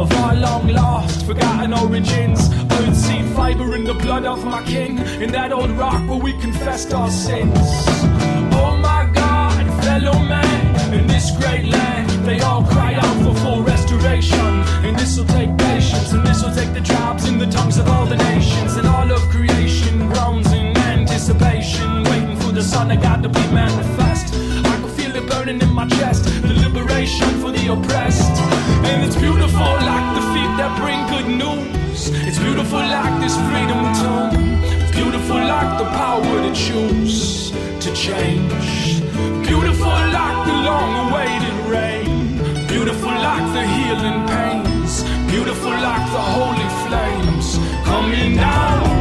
of 0.00 0.10
our 0.22 0.34
long 0.34 0.66
lost, 0.68 1.26
forgotten 1.26 1.74
origins. 1.74 2.48
Earthsea 2.78 3.22
fiber 3.34 3.74
in 3.74 3.84
the 3.84 3.92
blood 3.92 4.24
of 4.24 4.42
my 4.42 4.62
king, 4.64 4.98
in 5.20 5.30
that 5.32 5.52
old 5.52 5.70
rock 5.72 6.00
where 6.08 6.18
we 6.18 6.32
confessed 6.40 6.94
our 6.94 7.10
sins. 7.10 7.58
Oh 8.58 8.78
my 8.80 9.10
God, 9.12 9.64
fellow 9.84 10.18
man, 10.18 10.94
in 10.94 11.06
this 11.06 11.30
great 11.36 11.66
land, 11.66 12.08
they 12.24 12.40
all 12.40 12.64
cry 12.64 12.94
out 12.94 13.16
for 13.22 13.34
full 13.42 13.62
restoration. 13.62 14.48
And 14.86 14.98
this'll 14.98 15.26
take 15.26 15.58
patience, 15.58 16.10
and 16.12 16.26
this'll 16.26 16.54
take 16.54 16.72
the 16.72 16.80
tribes 16.80 17.28
in 17.28 17.38
the 17.38 17.48
tongues 17.48 17.76
of 17.76 17.86
all 17.86 18.06
the 18.06 18.16
nations, 18.16 18.76
and 18.76 18.86
all 18.86 19.10
of 19.12 19.20
creation 19.28 20.08
groans 20.08 20.50
in 20.52 20.74
anticipation, 20.78 22.02
waiting 22.04 22.36
for 22.36 22.52
the 22.52 22.62
Son 22.62 22.90
of 22.90 23.02
God 23.02 23.22
to 23.24 23.28
be 23.28 23.40
manifest. 23.52 23.75
Beautiful 38.06 39.88
like 39.88 40.46
the 40.46 40.52
long 40.68 41.10
awaited 41.10 41.58
rain. 41.66 42.36
Beautiful 42.68 43.10
like 43.10 43.52
the 43.52 43.66
healing 43.66 44.24
pains. 44.28 45.02
Beautiful 45.28 45.72
like 45.72 46.06
the 46.12 46.22
holy 46.36 46.68
flames 46.86 47.58
coming 47.84 48.36
down. 48.36 48.95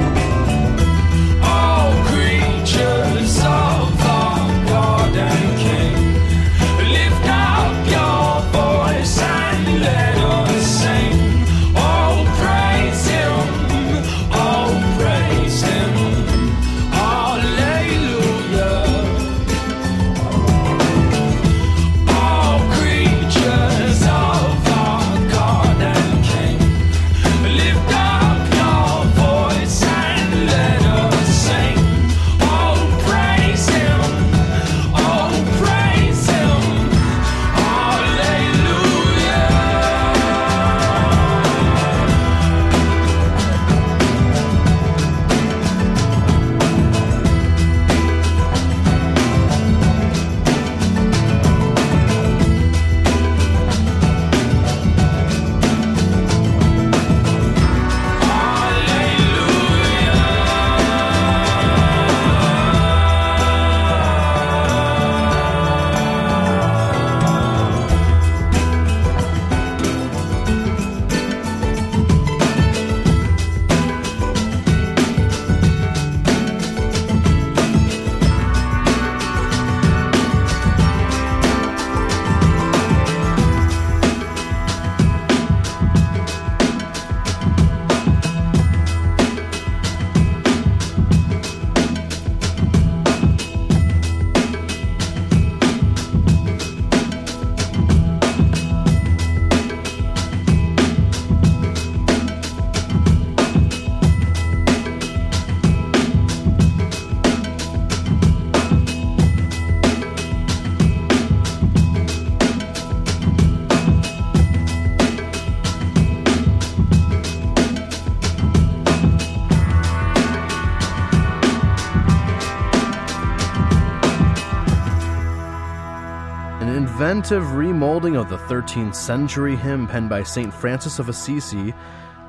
Inventive 127.26 127.56
remolding 127.56 128.22
of 128.22 128.30
the 128.30 128.38
13th 128.38 128.94
century 128.94 129.56
hymn 129.56 129.88
penned 129.88 130.10
by 130.10 130.22
St. 130.22 130.54
Francis 130.54 131.00
of 131.00 131.10
Assisi. 131.10 131.74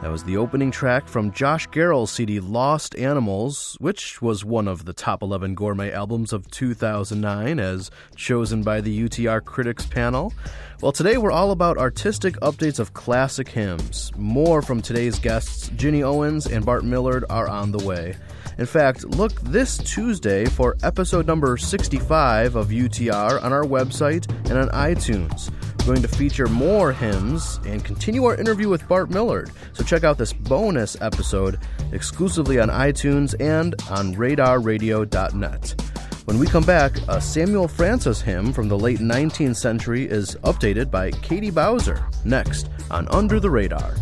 That 0.00 0.11
was 0.11 0.24
the 0.24 0.38
opening 0.38 0.70
track 0.70 1.06
from 1.06 1.32
Josh 1.32 1.68
Garrels' 1.68 2.09
CD 2.09 2.40
Lost 2.40 2.96
Animals, 2.96 3.76
which 3.78 4.22
was 4.22 4.42
one 4.42 4.66
of 4.66 4.87
the 4.87 4.94
top 4.94 5.22
11 5.22 5.54
gourmet 5.54 5.92
albums 5.92 6.32
of 6.32 6.50
2009 6.50 7.61
as 7.61 7.90
chosen 8.14 8.62
by 8.62 8.80
the 8.80 9.06
UTR 9.06 9.44
Critics 9.44 9.85
panel. 9.85 10.32
Well, 10.80 10.92
today 10.92 11.18
we're 11.18 11.30
all 11.30 11.50
about 11.50 11.76
artistic 11.76 12.37
updates 12.37 12.78
of 12.78 12.94
classic 12.94 13.48
hymns. 13.48 14.12
More 14.16 14.62
from 14.62 14.80
today's 14.80 15.18
guests, 15.18 15.68
Ginny 15.76 16.02
Owens 16.02 16.46
and 16.46 16.64
Bart 16.64 16.87
Millard, 16.87 17.26
are 17.28 17.48
on 17.48 17.70
the 17.70 17.85
way. 17.85 18.16
In 18.58 18.66
fact, 18.66 19.04
look 19.04 19.38
this 19.42 19.76
Tuesday 19.78 20.46
for 20.46 20.76
episode 20.82 21.26
number 21.26 21.56
65 21.56 22.56
of 22.56 22.68
UTR 22.68 23.42
on 23.42 23.52
our 23.52 23.64
website 23.64 24.30
and 24.48 24.58
on 24.58 24.68
iTunes. 24.70 25.50
We're 25.80 25.94
going 25.94 26.02
to 26.02 26.08
feature 26.08 26.46
more 26.46 26.92
hymns 26.92 27.60
and 27.64 27.84
continue 27.84 28.24
our 28.24 28.34
interview 28.34 28.68
with 28.68 28.88
Bart 28.88 29.10
Millard. 29.10 29.50
So 29.72 29.84
check 29.84 30.04
out 30.04 30.18
this 30.18 30.32
bonus 30.32 31.00
episode 31.00 31.60
exclusively 31.92 32.58
on 32.58 32.70
iTunes 32.70 33.34
and 33.40 33.74
on 33.90 34.14
radarradio.net. 34.14 35.82
When 36.24 36.38
we 36.40 36.46
come 36.48 36.64
back, 36.64 36.96
a 37.06 37.20
Samuel 37.20 37.68
Francis 37.68 38.20
hymn 38.20 38.52
from 38.52 38.68
the 38.68 38.76
late 38.78 38.98
19th 38.98 39.54
century 39.54 40.06
is 40.06 40.34
updated 40.42 40.90
by 40.90 41.12
Katie 41.12 41.52
Bowser. 41.52 42.04
Next 42.24 42.68
on 42.90 43.06
Under 43.08 43.38
the 43.38 43.50
Radar. 43.50 43.94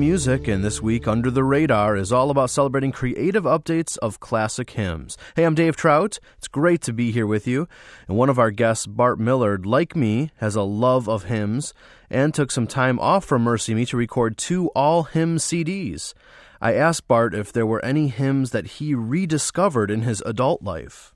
Music, 0.00 0.46
and 0.46 0.64
this 0.64 0.82
week, 0.82 1.08
Under 1.08 1.30
the 1.30 1.42
Radar 1.42 1.96
is 1.96 2.12
all 2.12 2.30
about 2.30 2.50
celebrating 2.50 2.92
creative 2.92 3.44
updates 3.44 3.96
of 3.98 4.20
classic 4.20 4.70
hymns. 4.70 5.16
Hey, 5.34 5.44
I'm 5.44 5.54
Dave 5.54 5.76
Trout. 5.76 6.18
It's 6.36 6.48
great 6.48 6.82
to 6.82 6.92
be 6.92 7.10
here 7.10 7.26
with 7.26 7.46
you. 7.46 7.66
And 8.06 8.16
one 8.16 8.28
of 8.28 8.38
our 8.38 8.50
guests, 8.50 8.86
Bart 8.86 9.18
Millard, 9.18 9.64
like 9.64 9.96
me, 9.96 10.30
has 10.36 10.54
a 10.54 10.62
love 10.62 11.08
of 11.08 11.24
hymns 11.24 11.72
and 12.10 12.34
took 12.34 12.50
some 12.50 12.66
time 12.66 12.98
off 13.00 13.24
from 13.24 13.44
MercyMe 13.44 13.88
to 13.88 13.96
record 13.96 14.36
two 14.36 14.68
all 14.76 15.04
hymn 15.04 15.38
CDs. 15.38 16.14
I 16.60 16.74
asked 16.74 17.08
Bart 17.08 17.34
if 17.34 17.52
there 17.52 17.66
were 17.66 17.84
any 17.84 18.08
hymns 18.08 18.50
that 18.50 18.66
he 18.66 18.94
rediscovered 18.94 19.90
in 19.90 20.02
his 20.02 20.22
adult 20.26 20.62
life. 20.62 21.14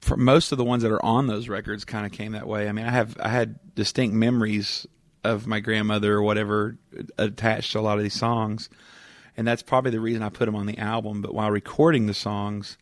for 0.00 0.16
most 0.16 0.52
of 0.52 0.58
the 0.58 0.64
ones 0.64 0.82
that 0.82 0.92
are 0.92 1.04
on 1.04 1.26
those 1.26 1.48
records 1.48 1.84
kind 1.84 2.06
of 2.06 2.12
came 2.12 2.32
that 2.32 2.46
way. 2.46 2.68
I 2.68 2.72
mean, 2.72 2.86
I 2.86 2.90
have 2.90 3.16
I 3.20 3.28
had 3.28 3.58
distinct 3.74 4.14
memories 4.14 4.86
of 5.28 5.46
my 5.46 5.60
grandmother 5.60 6.14
or 6.14 6.22
whatever 6.22 6.76
attached 7.16 7.72
to 7.72 7.78
a 7.78 7.82
lot 7.82 7.98
of 7.98 8.02
these 8.02 8.14
songs, 8.14 8.68
and 9.36 9.46
that's 9.46 9.62
probably 9.62 9.90
the 9.90 10.00
reason 10.00 10.22
I 10.22 10.30
put 10.30 10.46
them 10.46 10.56
on 10.56 10.66
the 10.66 10.78
album. 10.78 11.22
But 11.22 11.34
while 11.34 11.50
recording 11.50 12.06
the 12.06 12.14
songs, 12.14 12.76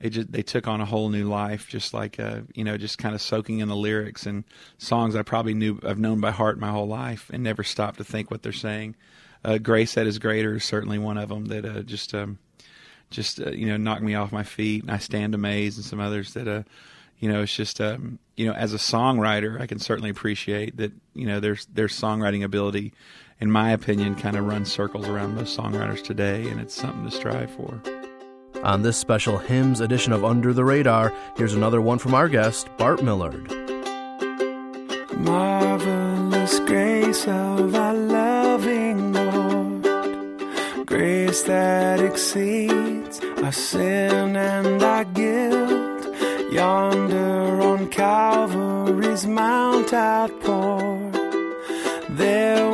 it 0.00 0.10
just 0.10 0.32
they 0.32 0.42
took 0.42 0.68
on 0.68 0.80
a 0.80 0.84
whole 0.84 1.08
new 1.08 1.28
life, 1.28 1.68
just 1.68 1.92
like 1.92 2.20
uh, 2.20 2.40
you 2.54 2.64
know, 2.64 2.76
just 2.76 2.98
kind 2.98 3.14
of 3.14 3.22
soaking 3.22 3.58
in 3.58 3.68
the 3.68 3.76
lyrics 3.76 4.26
and 4.26 4.44
songs 4.78 5.16
I 5.16 5.22
probably 5.22 5.54
knew 5.54 5.80
I've 5.82 5.98
known 5.98 6.20
by 6.20 6.30
heart 6.30 6.58
my 6.58 6.70
whole 6.70 6.88
life 6.88 7.30
and 7.32 7.42
never 7.42 7.64
stopped 7.64 7.98
to 7.98 8.04
think 8.04 8.30
what 8.30 8.42
they're 8.42 8.52
saying. 8.52 8.96
Uh, 9.44 9.58
Grace 9.58 9.94
that 9.94 10.06
is 10.06 10.18
greater 10.18 10.56
is 10.56 10.64
certainly 10.64 10.98
one 10.98 11.18
of 11.18 11.28
them 11.28 11.46
that 11.46 11.64
uh, 11.64 11.82
just 11.82 12.14
um, 12.14 12.38
just 13.10 13.40
uh, 13.40 13.50
you 13.50 13.66
know 13.66 13.76
knocked 13.76 14.02
me 14.02 14.14
off 14.14 14.32
my 14.32 14.44
feet. 14.44 14.82
And 14.82 14.90
I 14.90 14.98
stand 14.98 15.34
amazed, 15.34 15.78
and 15.78 15.84
some 15.84 16.00
others 16.00 16.34
that 16.34 16.48
uh, 16.48 16.62
you 17.18 17.28
know 17.30 17.42
it's 17.42 17.54
just 17.54 17.80
um, 17.80 18.18
you 18.36 18.46
know 18.46 18.52
as 18.52 18.74
a 18.74 18.78
songwriter, 18.78 19.60
I 19.60 19.66
can 19.66 19.78
certainly 19.78 20.10
appreciate 20.10 20.76
that 20.76 20.92
you 21.14 21.26
know 21.26 21.40
there's 21.40 21.66
their 21.66 21.88
songwriting 21.88 22.44
ability, 22.44 22.92
in 23.40 23.50
my 23.50 23.70
opinion, 23.70 24.14
kind 24.14 24.36
of 24.36 24.46
runs 24.46 24.70
circles 24.70 25.08
around 25.08 25.34
most 25.34 25.56
songwriters 25.56 26.02
today, 26.02 26.48
and 26.48 26.60
it's 26.60 26.74
something 26.74 27.04
to 27.04 27.10
strive 27.10 27.50
for. 27.50 27.82
On 28.64 28.82
this 28.82 28.96
special 28.96 29.38
hymns 29.38 29.80
edition 29.80 30.12
of 30.12 30.24
Under 30.24 30.52
the 30.52 30.64
Radar, 30.64 31.12
here's 31.36 31.54
another 31.54 31.80
one 31.80 31.98
from 31.98 32.14
our 32.14 32.28
guest, 32.28 32.68
Bart 32.76 33.02
Millard. 33.02 33.48
Marvelous 35.16 36.58
grace 36.60 37.26
of 37.26 37.74
our 37.74 37.94
loving 37.94 39.12
Lord, 39.12 40.86
grace 40.86 41.42
that 41.42 42.00
exceeds 42.00 43.20
our 43.42 43.52
sin 43.52 44.36
and 44.36 44.82
our 44.82 45.04
guilt. 45.04 45.77
Yonder 46.50 47.60
on 47.60 47.88
Calvary's 47.88 49.26
Mount 49.26 49.92
outpoured, 49.92 51.12
there 52.08 52.67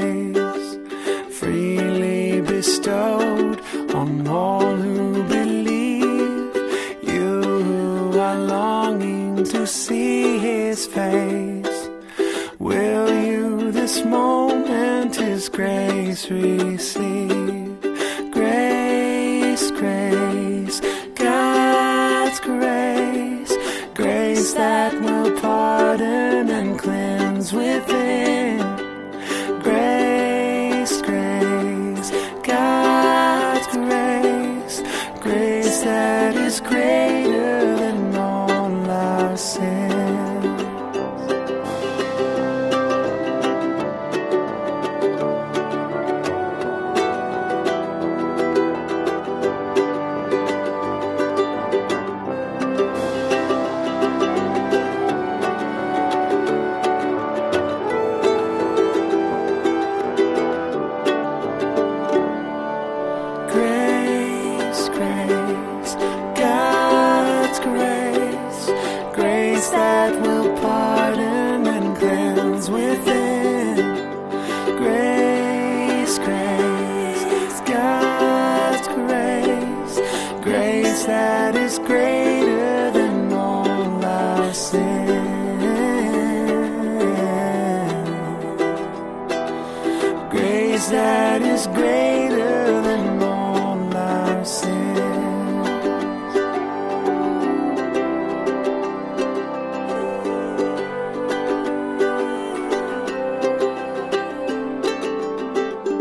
grace, 0.00 0.78
freely 1.38 2.40
bestowed 2.40 3.60
on 3.94 4.26
all 4.26 4.76
who 4.76 5.22
believe. 5.24 6.54
You 7.02 7.42
who 7.42 8.18
are 8.18 8.38
longing 8.38 9.44
to 9.44 9.66
see 9.66 10.38
His 10.38 10.86
face, 10.86 11.88
will 12.58 13.12
you 13.12 13.72
this 13.72 14.04
moment 14.04 15.16
His 15.16 15.48
grace 15.48 16.30
receive? 16.30 17.09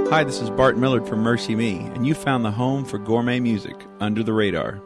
Hi, 0.09 0.23
this 0.23 0.41
is 0.41 0.49
Bart 0.49 0.75
Millard 0.75 1.07
from 1.07 1.23
MercyMe, 1.23 1.95
and 1.95 2.07
you 2.07 2.15
found 2.15 2.43
the 2.43 2.49
home 2.49 2.83
for 2.83 2.97
gourmet 2.97 3.39
music 3.39 3.75
under 3.99 4.23
the 4.23 4.33
radar. 4.33 4.81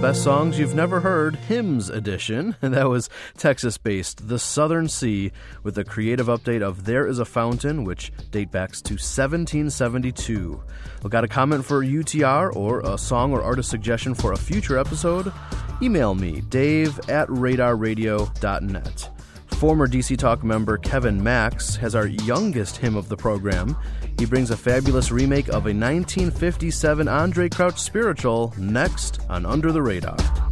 Best 0.00 0.24
Songs 0.24 0.58
You've 0.58 0.74
Never 0.74 1.00
Heard, 1.00 1.36
Hymns 1.36 1.90
Edition. 1.90 2.56
And 2.62 2.72
that 2.74 2.88
was 2.88 3.10
Texas 3.36 3.76
based 3.76 4.28
The 4.28 4.38
Southern 4.38 4.88
Sea 4.88 5.30
with 5.62 5.76
a 5.76 5.84
creative 5.84 6.26
update 6.26 6.62
of 6.62 6.86
There 6.86 7.06
Is 7.06 7.18
a 7.18 7.26
Fountain, 7.26 7.84
which 7.84 8.10
date 8.30 8.50
backs 8.50 8.80
to 8.82 8.94
1772. 8.94 10.62
We 11.02 11.10
got 11.10 11.24
a 11.24 11.28
comment 11.28 11.66
for 11.66 11.84
UTR 11.84 12.56
or 12.56 12.80
a 12.80 12.96
song 12.96 13.34
or 13.34 13.42
artist 13.42 13.68
suggestion 13.68 14.14
for 14.14 14.32
a 14.32 14.38
future 14.38 14.78
episode? 14.78 15.34
Email 15.82 16.14
me, 16.14 16.40
dave 16.48 16.98
at 17.10 17.28
radarradio.net. 17.28 19.10
Former 19.48 19.86
DC 19.86 20.16
Talk 20.16 20.42
member 20.42 20.78
Kevin 20.78 21.22
Max 21.22 21.76
has 21.76 21.94
our 21.94 22.06
youngest 22.06 22.78
hymn 22.78 22.96
of 22.96 23.10
the 23.10 23.16
program. 23.18 23.76
He 24.20 24.26
brings 24.26 24.50
a 24.50 24.56
fabulous 24.56 25.10
remake 25.10 25.48
of 25.48 25.64
a 25.64 25.72
1957 25.72 27.06
Andraé 27.06 27.50
Crouch 27.50 27.78
spiritual 27.78 28.52
next 28.58 29.18
on 29.30 29.46
Under 29.46 29.72
the 29.72 29.80
Radar. 29.80 30.49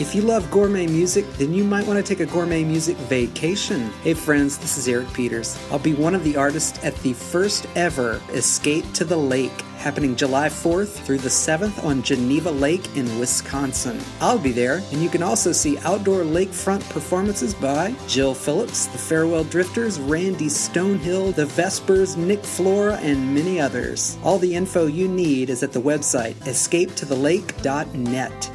If 0.00 0.14
you 0.14 0.22
love 0.22 0.50
gourmet 0.50 0.86
music, 0.86 1.30
then 1.34 1.52
you 1.52 1.62
might 1.62 1.86
want 1.86 1.98
to 1.98 2.02
take 2.02 2.20
a 2.26 2.32
gourmet 2.32 2.64
music 2.64 2.96
vacation. 2.96 3.90
Hey 4.02 4.14
friends, 4.14 4.56
this 4.56 4.78
is 4.78 4.88
Eric 4.88 5.12
Peters. 5.12 5.58
I'll 5.70 5.78
be 5.78 5.92
one 5.92 6.14
of 6.14 6.24
the 6.24 6.38
artists 6.38 6.82
at 6.82 6.96
the 7.02 7.12
first 7.12 7.66
ever 7.76 8.18
Escape 8.30 8.90
to 8.94 9.04
the 9.04 9.18
Lake, 9.18 9.60
happening 9.76 10.16
July 10.16 10.48
4th 10.48 11.04
through 11.04 11.18
the 11.18 11.28
7th 11.28 11.84
on 11.84 12.02
Geneva 12.02 12.50
Lake 12.50 12.96
in 12.96 13.18
Wisconsin. 13.18 14.00
I'll 14.22 14.38
be 14.38 14.52
there, 14.52 14.80
and 14.90 15.02
you 15.02 15.10
can 15.10 15.22
also 15.22 15.52
see 15.52 15.76
outdoor 15.80 16.22
lakefront 16.22 16.88
performances 16.88 17.52
by 17.52 17.94
Jill 18.08 18.32
Phillips, 18.32 18.86
the 18.86 18.96
Farewell 18.96 19.44
Drifters, 19.44 20.00
Randy 20.00 20.46
Stonehill, 20.46 21.34
the 21.34 21.44
Vespers, 21.44 22.16
Nick 22.16 22.42
Flora, 22.42 22.96
and 23.02 23.34
many 23.34 23.60
others. 23.60 24.16
All 24.24 24.38
the 24.38 24.54
info 24.54 24.86
you 24.86 25.08
need 25.08 25.50
is 25.50 25.62
at 25.62 25.72
the 25.72 25.82
website 25.82 26.36
escapetothelake.net. 26.36 28.50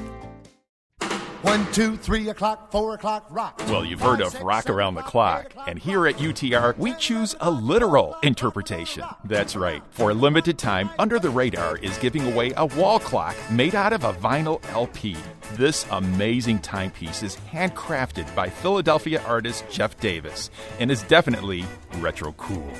One, 1.45 1.71
two, 1.73 1.95
three 1.95 2.29
o'clock, 2.29 2.71
four 2.71 2.95
o'clock, 2.95 3.27
rock. 3.29 3.61
Well, 3.67 3.85
you've 3.85 4.01
heard 4.01 4.19
of 4.19 4.33
Rock 4.41 4.67
Around 4.67 4.95
the 4.95 5.03
Clock, 5.03 5.53
and 5.67 5.77
here 5.77 6.07
at 6.07 6.15
UTR, 6.15 6.75
we 6.75 6.95
choose 6.95 7.35
a 7.39 7.51
literal 7.51 8.17
interpretation. 8.23 9.03
That's 9.25 9.55
right. 9.55 9.83
For 9.91 10.09
a 10.09 10.15
limited 10.15 10.57
time, 10.57 10.89
Under 10.97 11.19
the 11.19 11.29
Radar 11.29 11.77
is 11.77 11.99
giving 11.99 12.33
away 12.33 12.51
a 12.57 12.65
wall 12.65 12.99
clock 12.99 13.35
made 13.51 13.75
out 13.75 13.93
of 13.93 14.03
a 14.05 14.13
vinyl 14.13 14.59
LP. 14.71 15.15
This 15.53 15.85
amazing 15.91 16.59
timepiece 16.59 17.21
is 17.21 17.37
handcrafted 17.51 18.33
by 18.35 18.49
Philadelphia 18.49 19.21
artist 19.27 19.65
Jeff 19.69 19.99
Davis 19.99 20.49
and 20.79 20.89
is 20.89 21.03
definitely 21.03 21.63
retro 21.97 22.31
cool. 22.33 22.71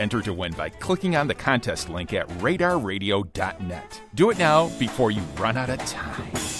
Enter 0.00 0.22
to 0.22 0.32
win 0.32 0.54
by 0.54 0.70
clicking 0.70 1.14
on 1.14 1.28
the 1.28 1.34
contest 1.34 1.90
link 1.90 2.14
at 2.14 2.26
radarradio.net. 2.38 4.00
Do 4.14 4.30
it 4.30 4.38
now 4.38 4.70
before 4.78 5.10
you 5.10 5.20
run 5.36 5.58
out 5.58 5.68
of 5.68 5.78
time. 5.80 6.53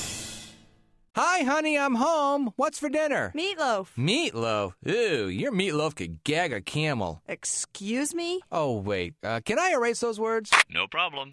Hi, 1.17 1.45
honey, 1.45 1.79
I'm 1.79 1.95
home. 1.95 2.51
What's 2.57 2.81
for 2.81 2.89
dinner? 2.89 3.33
Meatloaf. 3.37 3.87
Meatloaf? 3.97 4.73
Ew, 4.85 5.27
your 5.29 5.53
meatloaf 5.53 5.95
could 5.95 6.25
gag 6.25 6.53
a 6.53 6.61
camel. 6.61 7.23
Excuse 7.29 8.13
me? 8.13 8.41
Oh, 8.51 8.79
wait. 8.81 9.15
Uh, 9.23 9.39
can 9.45 9.61
I 9.61 9.71
erase 9.71 10.01
those 10.01 10.19
words? 10.19 10.51
No 10.69 10.89
problem. 10.89 11.31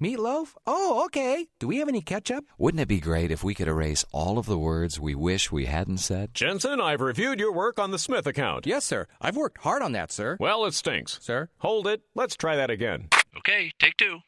Meatloaf? 0.00 0.54
Oh, 0.66 1.04
okay. 1.04 1.48
Do 1.58 1.68
we 1.68 1.76
have 1.80 1.88
any 1.88 2.00
ketchup? 2.00 2.46
Wouldn't 2.56 2.80
it 2.80 2.88
be 2.88 2.98
great 2.98 3.30
if 3.30 3.44
we 3.44 3.52
could 3.52 3.68
erase 3.68 4.06
all 4.10 4.38
of 4.38 4.46
the 4.46 4.56
words 4.56 4.98
we 4.98 5.14
wish 5.14 5.52
we 5.52 5.66
hadn't 5.66 5.98
said? 5.98 6.32
Jensen, 6.32 6.80
I've 6.80 7.02
reviewed 7.02 7.40
your 7.40 7.52
work 7.52 7.78
on 7.78 7.90
the 7.90 7.98
Smith 7.98 8.26
account. 8.26 8.66
Yes, 8.66 8.86
sir. 8.86 9.06
I've 9.20 9.36
worked 9.36 9.58
hard 9.58 9.82
on 9.82 9.92
that, 9.92 10.10
sir. 10.10 10.38
Well, 10.40 10.64
it 10.64 10.72
stinks. 10.72 11.18
Sir? 11.20 11.50
Hold 11.58 11.86
it. 11.86 12.00
Let's 12.14 12.36
try 12.36 12.56
that 12.56 12.70
again. 12.70 13.08
Okay, 13.36 13.70
take 13.78 13.98
two. 13.98 14.20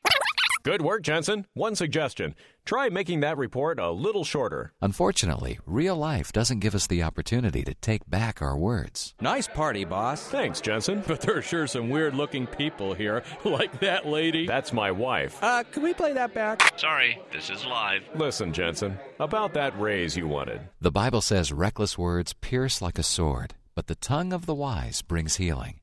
Good 0.65 0.81
work, 0.83 1.03
Jensen. 1.03 1.47
One 1.55 1.75
suggestion 1.75 2.37
try 2.65 2.89
making 2.89 3.19
that 3.21 3.37
report 3.37 3.81
a 3.81 3.91
little 3.91 4.23
shorter. 4.23 4.73
Unfortunately, 4.81 5.59
real 5.67 5.97
life 5.97 6.31
doesn't 6.31 6.61
give 6.61 6.77
us 6.77 6.87
the 6.87 7.03
opportunity 7.03 7.65
to 7.65 7.75
take 7.75 8.09
back 8.09 8.41
our 8.41 8.57
words. 8.57 9.15
Nice 9.21 9.49
party, 9.49 9.85
boss. 9.85 10.23
Thanks, 10.29 10.61
Jensen. 10.61 11.03
But 11.13 11.23
there 11.23 11.37
are 11.39 11.43
sure 11.43 11.67
some 11.67 11.91
weird 11.91 12.15
looking 12.15 12.47
people 12.47 12.95
here, 12.95 13.25
like 13.45 13.81
that 13.81 14.07
lady. 14.07 14.47
That's 14.47 14.73
my 14.73 14.93
wife. 14.93 15.43
Uh, 15.43 15.65
can 15.65 15.83
we 15.83 15.95
play 15.95 16.13
that 16.13 16.33
back? 16.33 16.79
Sorry, 16.79 17.21
this 17.33 17.51
is 17.51 17.67
live. 17.67 18.03
Listen, 18.15 18.53
Jensen, 18.53 18.99
about 19.19 19.55
that 19.55 19.79
raise 19.81 20.17
you 20.17 20.29
wanted. 20.29 20.61
The 20.81 20.93
Bible 20.93 21.21
says 21.23 21.53
reckless 21.53 21.99
words 21.99 22.35
pierce 22.35 22.81
like 22.81 23.01
a 23.01 23.03
sword, 23.03 23.55
but 23.75 23.89
the 23.89 23.97
tongue 23.97 24.33
of 24.33 24.47
the 24.47 24.55
wise 24.55 25.03
brings 25.03 25.37
healing. 25.37 25.81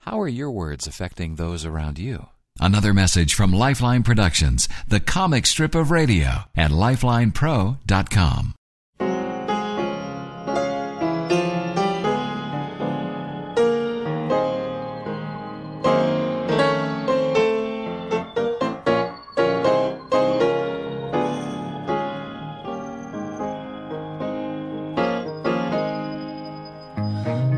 How 0.00 0.20
are 0.20 0.28
your 0.28 0.50
words 0.50 0.88
affecting 0.88 1.36
those 1.36 1.64
around 1.64 2.00
you? 2.00 2.26
Another 2.58 2.94
message 2.94 3.34
from 3.34 3.52
Lifeline 3.52 4.02
Productions, 4.02 4.68
the 4.88 5.00
comic 5.00 5.46
strip 5.46 5.74
of 5.74 5.90
radio 5.90 6.44
at 6.56 6.70
lifelinepro.com. 6.70 8.54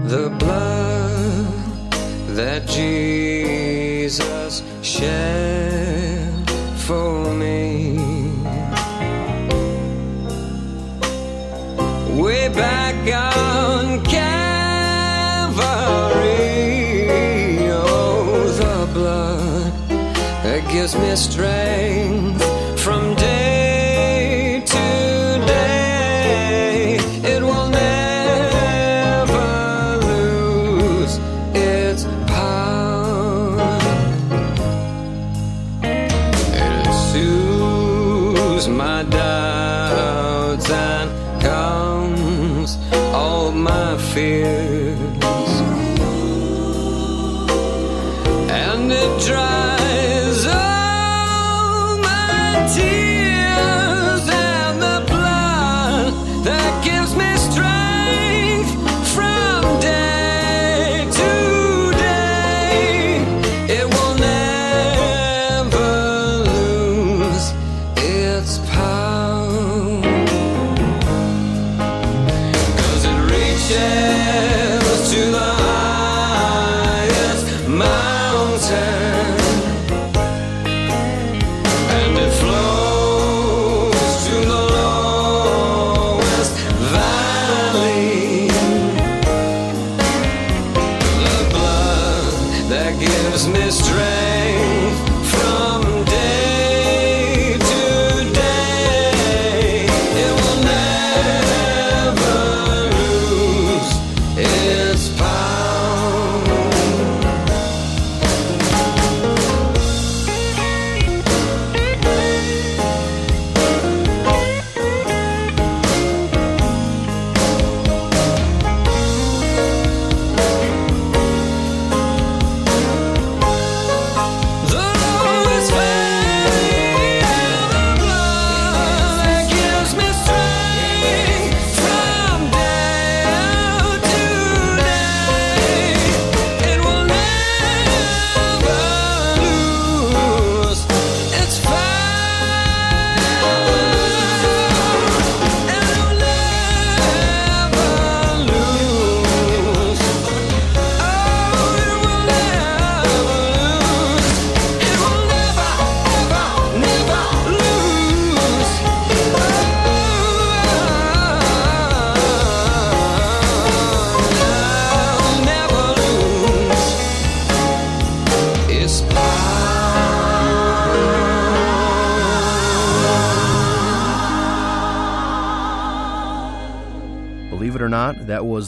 The 0.08 0.30
blood 0.38 1.92
that 2.34 2.66
Jesus 2.66 3.07
shed 4.98 6.50
for 6.76 7.32
me. 7.34 7.96
Way 12.20 12.48
back 12.48 12.96
on 13.14 14.04
Calvary. 14.04 14.98
Oh, 17.70 18.50
the 18.62 18.76
blood 18.92 19.72
that 20.42 20.68
gives 20.72 20.94
me 20.96 21.14
strength 21.14 22.47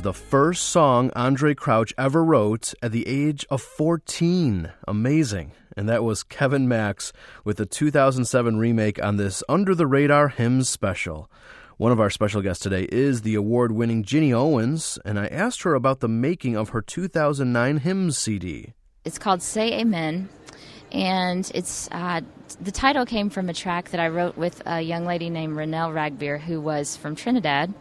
the 0.02 0.12
first 0.14 0.64
song 0.64 1.10
Andraé 1.10 1.56
Crouch 1.56 1.92
ever 1.98 2.24
wrote 2.24 2.74
at 2.82 2.92
the 2.92 3.06
age 3.06 3.44
of 3.50 3.60
14. 3.60 4.72
Amazing. 4.88 5.52
And 5.76 5.88
that 5.88 6.02
was 6.02 6.22
Kevin 6.22 6.66
Max 6.66 7.12
with 7.44 7.58
the 7.58 7.66
2007 7.66 8.56
remake 8.56 9.02
on 9.02 9.16
this 9.16 9.42
Under 9.48 9.74
the 9.74 9.86
Radar 9.86 10.28
Hymns 10.28 10.68
special. 10.68 11.30
One 11.76 11.92
of 11.92 12.00
our 12.00 12.10
special 12.10 12.42
guests 12.42 12.62
today 12.62 12.88
is 12.90 13.22
the 13.22 13.34
award 13.34 13.72
winning 13.72 14.02
Ginny 14.02 14.32
Owens, 14.32 14.98
and 15.04 15.18
I 15.18 15.26
asked 15.26 15.62
her 15.62 15.74
about 15.74 16.00
the 16.00 16.08
making 16.08 16.56
of 16.56 16.70
her 16.70 16.82
2009 16.82 17.78
hymns 17.78 18.18
CD. 18.18 18.72
It's 19.04 19.18
called 19.18 19.42
Say 19.42 19.80
Amen, 19.80 20.28
and 20.92 21.50
it's 21.54 21.88
uh, 21.90 22.20
the 22.60 22.70
title 22.70 23.06
came 23.06 23.30
from 23.30 23.48
a 23.48 23.54
track 23.54 23.90
that 23.90 24.00
I 24.00 24.08
wrote 24.08 24.36
with 24.36 24.62
a 24.66 24.82
young 24.82 25.06
lady 25.06 25.30
named 25.30 25.56
Renelle 25.56 25.94
Ragbeer, 25.94 26.38
who 26.38 26.60
was 26.60 26.96
from 26.96 27.16
Trinidad, 27.16 27.72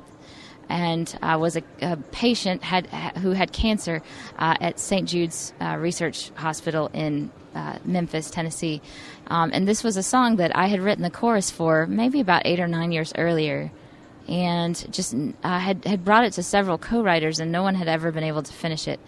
and 0.70 1.18
uh, 1.22 1.38
was 1.40 1.58
a, 1.58 1.64
a 1.82 1.98
patient 1.98 2.64
had 2.64 2.88
who 3.18 3.32
had 3.32 3.52
cancer 3.52 4.02
uh, 4.38 4.56
at 4.62 4.80
St. 4.80 5.08
Jude's 5.08 5.54
uh, 5.60 5.76
Research 5.78 6.30
Hospital 6.36 6.90
in 6.94 7.32
uh, 7.56 7.80
Memphis, 7.84 8.30
Tennessee. 8.30 8.82
Um, 9.28 9.52
and 9.54 9.68
this 9.68 9.84
was 9.84 9.98
a 9.98 10.04
song 10.04 10.38
that 10.38 10.56
I 10.56 10.68
had 10.68 10.80
written 10.80 11.04
the 11.04 11.10
chorus 11.10 11.52
for 11.52 11.88
maybe 11.88 12.20
about 12.20 12.44
eight 12.46 12.60
or 12.60 12.68
nine 12.68 12.92
years 12.92 13.12
earlier. 13.18 13.72
And 14.28 14.76
just 14.94 15.16
uh, 15.44 15.60
had 15.60 15.84
had 15.86 16.06
brought 16.06 16.24
it 16.24 16.34
to 16.34 16.44
several 16.44 16.78
co-writers, 16.78 17.40
and 17.40 17.52
no 17.52 17.64
one 17.64 17.74
had 17.74 17.88
ever 17.88 18.12
been 18.12 18.24
able 18.24 18.44
to 18.44 18.54
finish 18.54 18.88
it 18.88 19.00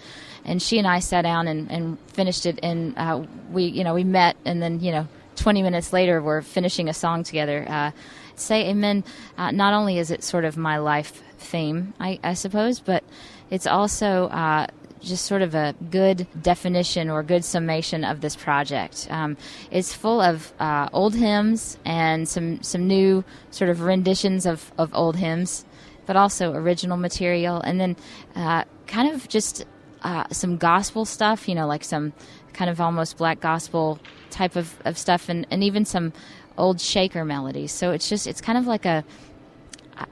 and 0.45 0.61
she 0.61 0.77
and 0.77 0.87
I 0.87 0.99
sat 0.99 1.21
down 1.23 1.47
and, 1.47 1.71
and 1.71 1.99
finished 2.13 2.45
it. 2.45 2.59
And 2.63 2.97
uh, 2.97 3.23
we, 3.51 3.65
you 3.65 3.83
know, 3.83 3.93
we 3.93 4.03
met, 4.03 4.35
and 4.45 4.61
then 4.61 4.79
you 4.79 4.91
know, 4.91 5.07
20 5.35 5.61
minutes 5.61 5.93
later, 5.93 6.21
we're 6.21 6.41
finishing 6.41 6.89
a 6.89 6.93
song 6.93 7.23
together. 7.23 7.93
Say 8.41 8.69
Amen. 8.69 9.03
Uh, 9.37 9.51
not 9.51 9.73
only 9.73 9.97
is 9.97 10.11
it 10.11 10.23
sort 10.23 10.45
of 10.45 10.57
my 10.57 10.77
life 10.77 11.21
theme, 11.37 11.93
I, 11.99 12.19
I 12.23 12.33
suppose, 12.33 12.79
but 12.79 13.03
it's 13.49 13.67
also 13.67 14.27
uh, 14.27 14.67
just 15.01 15.25
sort 15.25 15.41
of 15.41 15.55
a 15.55 15.75
good 15.89 16.27
definition 16.41 17.09
or 17.09 17.23
good 17.23 17.43
summation 17.43 18.03
of 18.03 18.21
this 18.21 18.35
project. 18.35 19.07
Um, 19.09 19.37
it's 19.71 19.93
full 19.93 20.21
of 20.21 20.53
uh, 20.59 20.89
old 20.93 21.15
hymns 21.15 21.77
and 21.85 22.27
some 22.27 22.61
some 22.61 22.87
new 22.87 23.23
sort 23.49 23.69
of 23.69 23.81
renditions 23.81 24.45
of, 24.45 24.71
of 24.77 24.93
old 24.93 25.15
hymns, 25.15 25.65
but 26.05 26.15
also 26.15 26.53
original 26.53 26.97
material, 26.97 27.61
and 27.61 27.79
then 27.79 27.95
uh, 28.35 28.63
kind 28.87 29.11
of 29.13 29.27
just 29.27 29.65
uh, 30.03 30.25
some 30.31 30.57
gospel 30.57 31.05
stuff, 31.05 31.47
you 31.47 31.55
know, 31.55 31.67
like 31.67 31.83
some 31.83 32.13
kind 32.53 32.69
of 32.69 32.81
almost 32.81 33.17
black 33.17 33.39
gospel 33.39 33.99
type 34.29 34.55
of, 34.55 34.75
of 34.85 34.97
stuff, 34.97 35.29
and, 35.29 35.47
and 35.51 35.63
even 35.63 35.85
some 35.85 36.13
old 36.61 36.79
shaker 36.79 37.25
melodies. 37.25 37.71
So 37.71 37.91
it's 37.91 38.07
just, 38.07 38.27
it's 38.27 38.39
kind 38.39 38.57
of 38.57 38.67
like 38.67 38.85
a, 38.85 39.03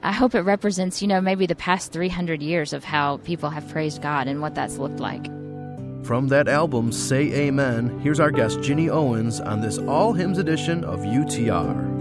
I 0.02 0.12
hope 0.12 0.34
it 0.34 0.42
represents, 0.42 1.00
you 1.00 1.08
know, 1.08 1.20
maybe 1.20 1.46
the 1.46 1.54
past 1.54 1.92
300 1.92 2.42
years 2.42 2.72
of 2.72 2.84
how 2.84 3.18
people 3.18 3.50
have 3.50 3.68
praised 3.68 4.02
God 4.02 4.26
and 4.28 4.40
what 4.40 4.54
that's 4.54 4.76
looked 4.76 5.00
like. 5.00 5.26
From 6.04 6.28
that 6.28 6.48
album, 6.48 6.92
Say 6.92 7.32
Amen, 7.32 8.00
here's 8.00 8.20
our 8.20 8.30
guest 8.30 8.60
Ginny 8.62 8.88
Owens 8.90 9.40
on 9.40 9.60
this 9.60 9.78
All 9.78 10.12
Hymns 10.12 10.38
edition 10.38 10.84
of 10.84 11.00
UTR. 11.00 11.98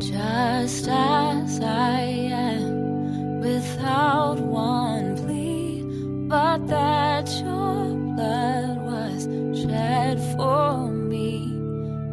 Just 0.00 0.86
as 0.88 1.60
I 1.60 2.00
am, 2.00 3.40
without 3.40 4.38
one 4.38 5.16
plea, 5.16 5.82
but 6.28 6.66
that 6.68 7.28
your 7.40 7.94
blood 8.14 8.76
was 8.82 9.24
shed 9.62 10.20
for 10.36 10.88
me, 10.88 11.57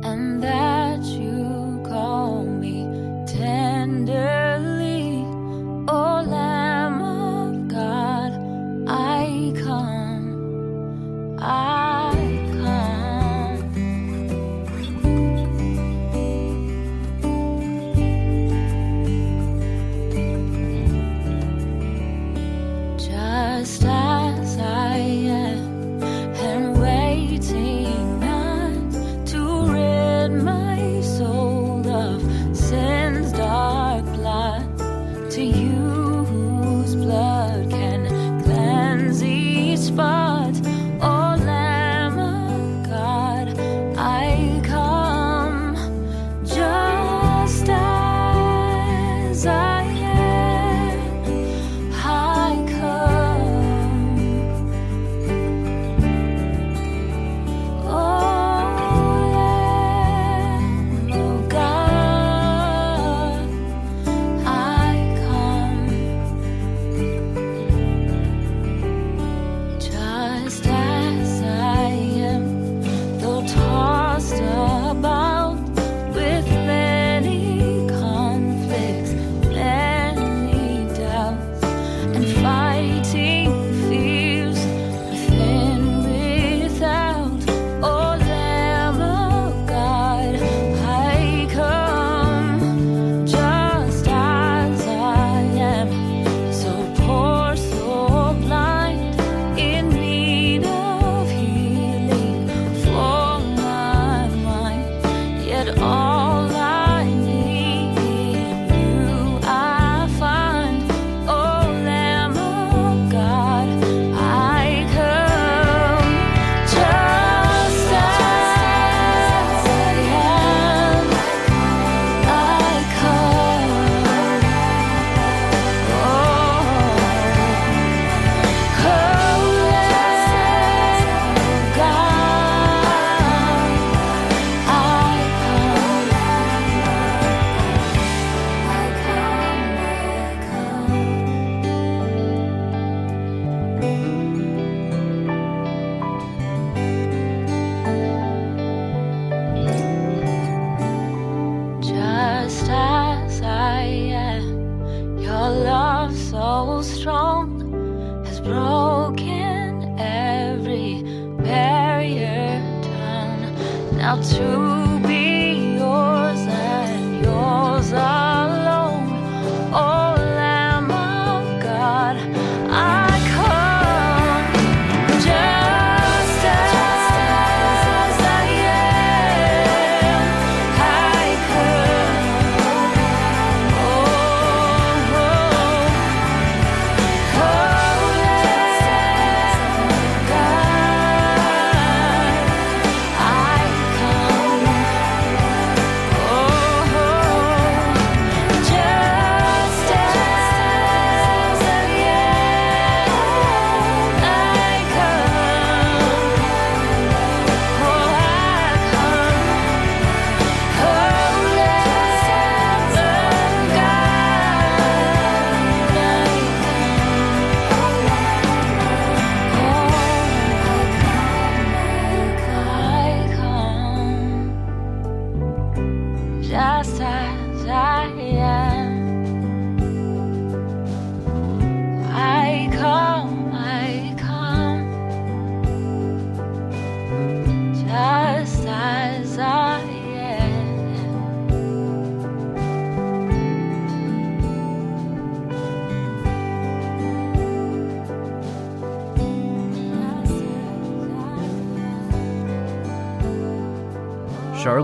and 0.05 0.43
that 0.43 1.01
you 1.03 1.81
call 1.83 2.45
me 2.45 2.85
tenderly, 3.25 5.23
O 5.87 6.23
Lamb 6.27 7.01
of 7.01 7.67
God, 7.67 8.33
I 8.87 9.51
come, 9.63 11.37
I 11.39 12.14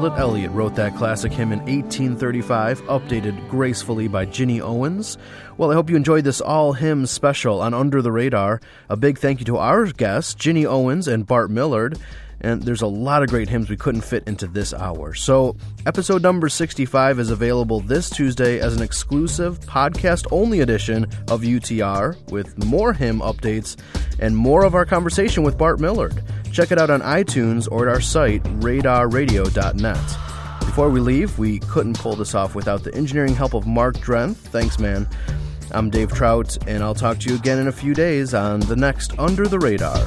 Charlotte 0.01 0.19
Elliott 0.19 0.51
wrote 0.53 0.73
that 0.77 0.95
classic 0.95 1.31
hymn 1.31 1.51
in 1.51 1.59
1835, 1.59 2.81
updated 2.85 3.47
gracefully 3.49 4.07
by 4.07 4.25
Ginny 4.25 4.59
Owens. 4.59 5.15
Well, 5.57 5.69
I 5.69 5.75
hope 5.75 5.91
you 5.91 5.95
enjoyed 5.95 6.23
this 6.23 6.41
all 6.41 6.73
hymns 6.73 7.11
special 7.11 7.61
on 7.61 7.75
Under 7.75 8.01
the 8.01 8.11
Radar. 8.11 8.61
A 8.89 8.97
big 8.97 9.19
thank 9.19 9.41
you 9.41 9.45
to 9.45 9.57
our 9.57 9.85
guests, 9.85 10.33
Ginny 10.33 10.65
Owens 10.65 11.07
and 11.07 11.27
Bart 11.27 11.51
Millard. 11.51 11.99
And 12.41 12.63
there's 12.63 12.81
a 12.81 12.87
lot 12.87 13.23
of 13.23 13.29
great 13.29 13.49
hymns 13.49 13.69
we 13.69 13.77
couldn't 13.77 14.01
fit 14.01 14.23
into 14.27 14.47
this 14.47 14.73
hour. 14.73 15.13
So, 15.13 15.55
episode 15.85 16.23
number 16.23 16.49
65 16.49 17.19
is 17.19 17.29
available 17.29 17.79
this 17.79 18.09
Tuesday 18.09 18.59
as 18.59 18.75
an 18.75 18.81
exclusive 18.81 19.59
podcast 19.61 20.25
only 20.31 20.61
edition 20.61 21.03
of 21.29 21.41
UTR 21.41 22.17
with 22.31 22.63
more 22.65 22.93
hymn 22.93 23.19
updates 23.19 23.77
and 24.19 24.35
more 24.35 24.65
of 24.65 24.75
our 24.75 24.85
conversation 24.85 25.43
with 25.43 25.57
Bart 25.57 25.79
Millard. 25.79 26.23
Check 26.51 26.71
it 26.71 26.77
out 26.77 26.89
on 26.89 27.01
iTunes 27.01 27.67
or 27.71 27.87
at 27.87 27.93
our 27.93 28.01
site, 28.01 28.43
radarradio.net. 28.59 30.17
Before 30.61 30.89
we 30.89 30.99
leave, 30.99 31.37
we 31.37 31.59
couldn't 31.59 31.99
pull 31.99 32.15
this 32.15 32.33
off 32.33 32.55
without 32.55 32.83
the 32.83 32.93
engineering 32.95 33.35
help 33.35 33.53
of 33.53 33.67
Mark 33.67 33.97
Drenth. 33.97 34.37
Thanks, 34.37 34.79
man. 34.79 35.07
I'm 35.71 35.89
Dave 35.89 36.11
Trout, 36.11 36.57
and 36.67 36.83
I'll 36.83 36.95
talk 36.95 37.19
to 37.19 37.29
you 37.29 37.35
again 37.35 37.59
in 37.59 37.67
a 37.67 37.71
few 37.71 37.93
days 37.93 38.33
on 38.33 38.59
the 38.61 38.75
next 38.75 39.17
Under 39.19 39.47
the 39.47 39.59
Radar. 39.59 39.99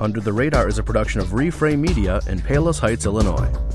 Under 0.00 0.18
the 0.18 0.32
Radar 0.32 0.66
is 0.66 0.78
a 0.78 0.82
production 0.82 1.20
of 1.20 1.28
Reframe 1.28 1.78
Media 1.78 2.22
in 2.26 2.40
Palos 2.40 2.78
Heights, 2.78 3.04
Illinois. 3.04 3.69